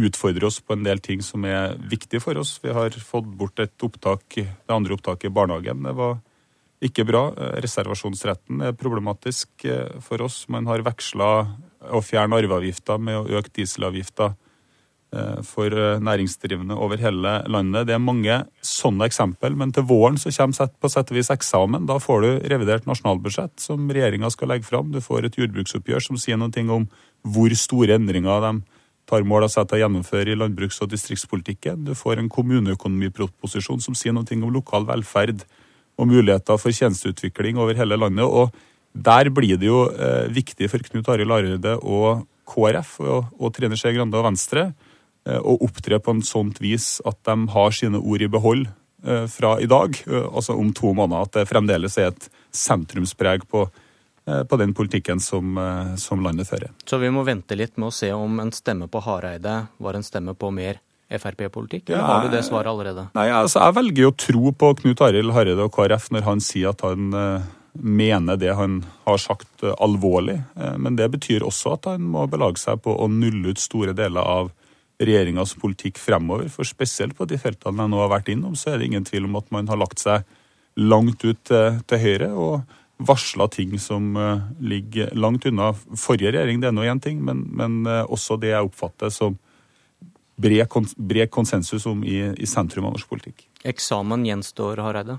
[0.00, 2.56] utfordrer oss på en del ting som er viktige for oss.
[2.62, 5.82] Vi har fått bort et opptak, det andre opptaket i barnehagen.
[5.86, 6.18] Det var
[6.80, 7.28] ikke bra.
[7.36, 10.44] Eh, reservasjonsretten er problematisk eh, for oss.
[10.48, 11.30] Man har veksla
[11.90, 17.88] å fjerne arveavgifta med å øke dieselavgifta eh, for næringsdrivende over hele landet.
[17.88, 21.86] Det er mange sånne eksempel, men til våren så kommer på sett og vis eksamen.
[21.90, 24.92] Da får du revidert nasjonalbudsjett som regjeringa skal legge fram.
[24.94, 26.86] Du får et jordbruksoppgjør som sier noe om
[27.26, 28.54] hvor store endringer de
[29.10, 31.82] tar mål av seg til å gjennomføre i landbruks- og distriktspolitikken.
[31.88, 35.42] Du får en kommuneøkonomiproposisjon som sier noe om lokal velferd
[36.00, 38.24] og muligheter for tjenesteutvikling over hele landet.
[38.24, 38.54] og
[38.92, 43.78] Der blir det jo eh, viktig for Knut Arild Hareide og KrF og, og Trine
[43.78, 44.70] Skei Grande og Venstre
[45.26, 48.66] eh, å opptre på en sånt vis at de har sine ord i behold
[49.06, 51.28] eh, fra i dag, eh, altså om to måneder.
[51.28, 53.68] At det fremdeles er et sentrumspreg på,
[54.26, 56.74] eh, på den politikken som, eh, som landet fører.
[56.84, 60.06] Så vi må vente litt med å se om en stemme på Hareide var en
[60.06, 63.08] stemme på mer Frp-politikk, eller har du det svaret allerede?
[63.18, 66.42] Nei, altså Jeg velger jo å tro på Knut Arild Hareide og KrF når han
[66.44, 67.08] sier at han
[67.72, 70.40] mener det han har sagt uh, alvorlig.
[70.56, 73.94] Uh, men det betyr også at han må belage seg på å nulle ut store
[73.96, 74.50] deler av
[75.00, 76.50] regjeringas politikk fremover.
[76.52, 79.30] For spesielt på de feltene jeg nå har vært innom, så er det ingen tvil
[79.30, 80.26] om at man har lagt seg
[80.76, 82.28] langt ut til høyre.
[82.30, 84.12] og varsla ting som
[84.60, 86.60] ligger langt unna forrige regjering.
[86.60, 89.38] Det er nå én ting, men, men også det jeg oppfatter som
[90.40, 93.46] bred, bred konsensus om i, i, sentrum av norsk politikk.
[93.66, 95.18] Eksamen gjenstår, Hareide?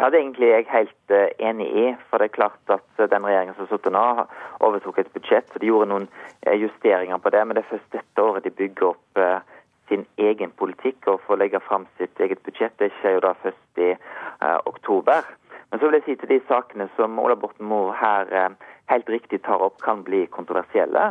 [0.00, 1.96] Ja, Det er egentlig jeg helt uh, enig i.
[2.08, 4.04] For det er klart at uh, den regjeringen som sitter nå,
[4.64, 5.50] overtok et budsjett.
[5.52, 6.06] så De gjorde noen
[6.46, 9.20] uh, justeringer på det, men det er først dette året de bygger opp
[9.90, 12.78] sin egen politikk og får legge fram sitt eget budsjett.
[12.78, 13.90] Det skjer jo da først i
[14.70, 15.26] oktober.
[15.70, 18.54] Men så vil jeg si til de sakene som Ola Borten Moe her
[18.88, 21.10] helt riktig tar opp kan bli kontroversielle,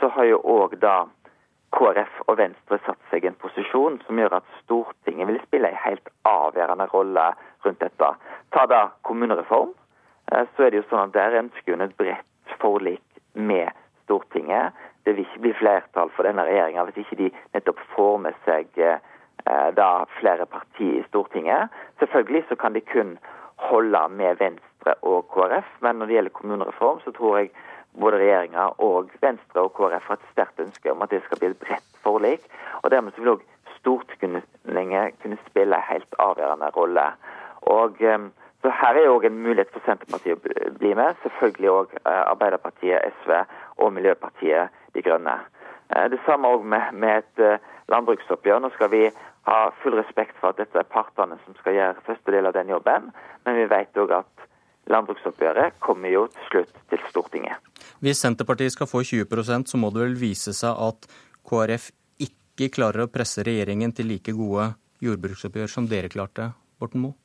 [0.00, 1.06] så har jo òg da
[1.72, 5.82] KrF og Venstre satt seg i en posisjon som gjør at Stortinget vil spille en
[5.84, 7.30] helt avgjørende rolle
[7.66, 8.10] rundt dette.
[8.54, 9.74] Ta da kommunereform.
[10.32, 13.70] Eh, så er det jo sånn at Der ønsker hun et bredt forlik med
[14.04, 14.72] Stortinget.
[15.04, 18.66] Det vil ikke bli flertall for denne regjeringa hvis ikke de nettopp får med seg
[18.78, 18.98] eh,
[19.76, 21.70] da flere partier i Stortinget.
[22.02, 23.16] Selvfølgelig så kan de kun
[23.70, 27.50] holde med Venstre og KrF, men når det gjelder kommunereform, så tror jeg
[28.00, 31.50] både regjeringa og Venstre og KrF har et sterkt ønske om at det skal bli
[31.50, 32.44] et bredt forlik.
[32.82, 33.46] og Dermed så vil òg
[33.80, 34.44] Stortinget
[35.22, 37.06] kunne spille en helt avgjørende rolle.
[37.68, 38.30] Og ehm,
[38.60, 41.16] så Her er òg en mulighet for Senterpartiet å bli med.
[41.22, 43.32] Selvfølgelig òg eh, Arbeiderpartiet, SV
[43.80, 45.38] og Miljøpartiet De Grønne.
[45.88, 48.60] Eh, det samme òg med, med, et eh, landbruksoppgjør.
[48.60, 49.06] Nå skal vi
[49.48, 52.68] ha full respekt for at dette er partene som skal gjøre første del av den
[52.68, 53.08] jobben,
[53.46, 54.44] men vi vet òg at
[54.92, 57.56] landbruksoppgjøret kommer jo til slutt til Stortinget.
[58.04, 61.08] Hvis Senterpartiet skal få 20% så må det vel vise seg at
[61.48, 61.88] KrF
[62.20, 67.16] ikke klarer å presse regjeringen til like gode jordbruksoppgjør som dere klarte, Borten Moe?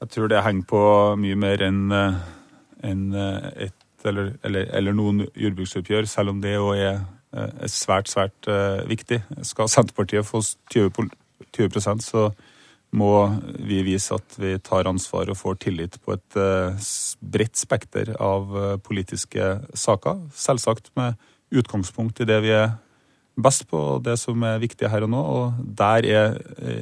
[0.00, 0.82] Jeg tror det henger på
[1.20, 3.76] mye mer enn en et
[4.08, 7.02] eller, eller, eller, noen jordbruksoppgjør, selv om det òg er,
[7.36, 8.48] er, svært, svært
[8.88, 9.18] viktig.
[9.44, 10.40] Skal Senterpartiet få
[10.72, 11.10] 20,
[11.52, 12.30] 20 så
[12.96, 13.12] må
[13.60, 16.38] vi vise at vi tar ansvar og får tillit på et
[17.20, 20.24] bredt spekter av politiske saker.
[20.32, 21.20] Selvsagt med
[21.52, 22.72] utgangspunkt i det vi er
[23.44, 25.20] best på, det som er viktig her og nå.
[25.20, 26.38] Og der er,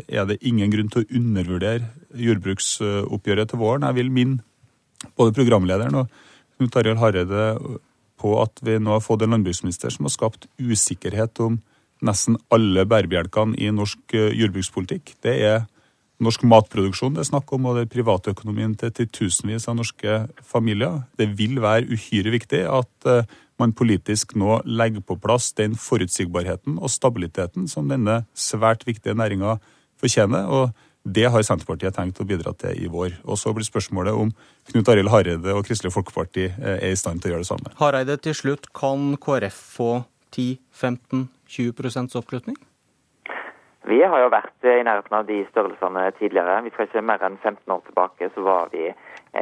[0.08, 1.88] er det ingen grunn til å undervurdere
[2.18, 3.86] jordbruksoppgjøret til våren.
[3.88, 4.42] Jeg vil minne
[5.18, 6.18] både programlederen og
[6.58, 7.44] Knut Arild Hareide
[8.18, 11.60] på at vi nå har fått en landbruksminister som har skapt usikkerhet om
[12.04, 15.16] nesten alle bærebjelkene i norsk eh, jordbrukspolitikk.
[15.24, 15.60] Det er
[16.22, 21.02] norsk matproduksjon det er snakk om, og det er privatøkonomien til titusenvis av norske familier.
[21.18, 26.78] Det vil være uhyre viktig at eh, man politisk nå legger på plass den forutsigbarheten
[26.78, 29.58] og stabiliteten som denne svært viktige næringa
[29.98, 30.46] fortjener.
[30.46, 30.70] og
[31.08, 33.20] det har Senterpartiet tenkt å bidra til i vår.
[33.24, 34.32] Og Så blir spørsmålet om
[34.68, 37.72] Knut Arild Hareide og Kristelig Folkeparti eh, er i stand til å gjøre det samme.
[37.78, 39.92] Hareide, til slutt, kan KrF få
[40.36, 42.58] 10-15-20% oppslutning?
[43.88, 46.58] Vi har jo vært i nærheten av de størrelsene tidligere.
[46.66, 48.90] Vi skal ikke mer enn 15 år tilbake, så var vi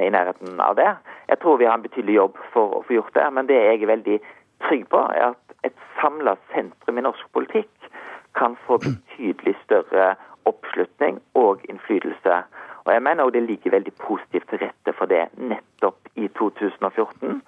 [0.02, 0.88] i nærheten av det.
[1.28, 3.26] Jeg tror vi har en betydelig jobb for å få gjort det.
[3.32, 4.20] Men det jeg er veldig
[4.66, 7.90] trygg på, er at et samla sentrum i norsk politikk
[8.36, 10.14] kan få betydelig større
[10.46, 12.42] oppslutning og innflytelse.
[12.86, 17.40] Og jeg mener det ligger veldig positivt til rette for det nettopp i 2014.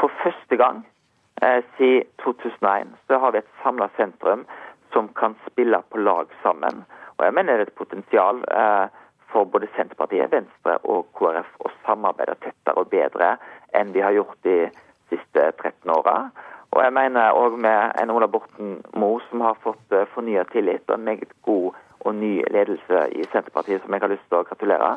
[0.00, 0.84] For første gang
[1.42, 4.46] eh, siden 2001 så har vi et samla sentrum
[4.94, 6.84] som kan spille på lag sammen.
[7.18, 8.86] Og jeg mener det er et potensial eh,
[9.36, 13.34] for både Senterpartiet, Venstre og KrF å samarbeide tettere og bedre
[13.76, 14.70] enn vi har gjort de
[15.10, 16.30] siste 13 åra.
[16.72, 20.88] Og jeg mener òg med en Ola Borten Moe som har fått eh, fornya tillit
[20.88, 21.76] og en meget god
[22.06, 24.90] og ny ledelse i Senterpartiet som jeg har lyst til å gratulere,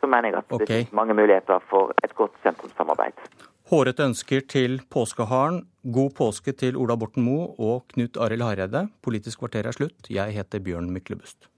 [0.00, 0.66] så mener jeg at okay.
[0.68, 3.26] det er mange muligheter for et godt sentrumssamarbeid.
[3.70, 5.64] Hårete ønsker til påskeharen.
[5.96, 8.86] God påske til Ola Borten Moe og Knut Arild Hareide.
[9.02, 10.10] Politisk kvarter er slutt.
[10.12, 11.48] Jeg heter Bjørn Myklebust.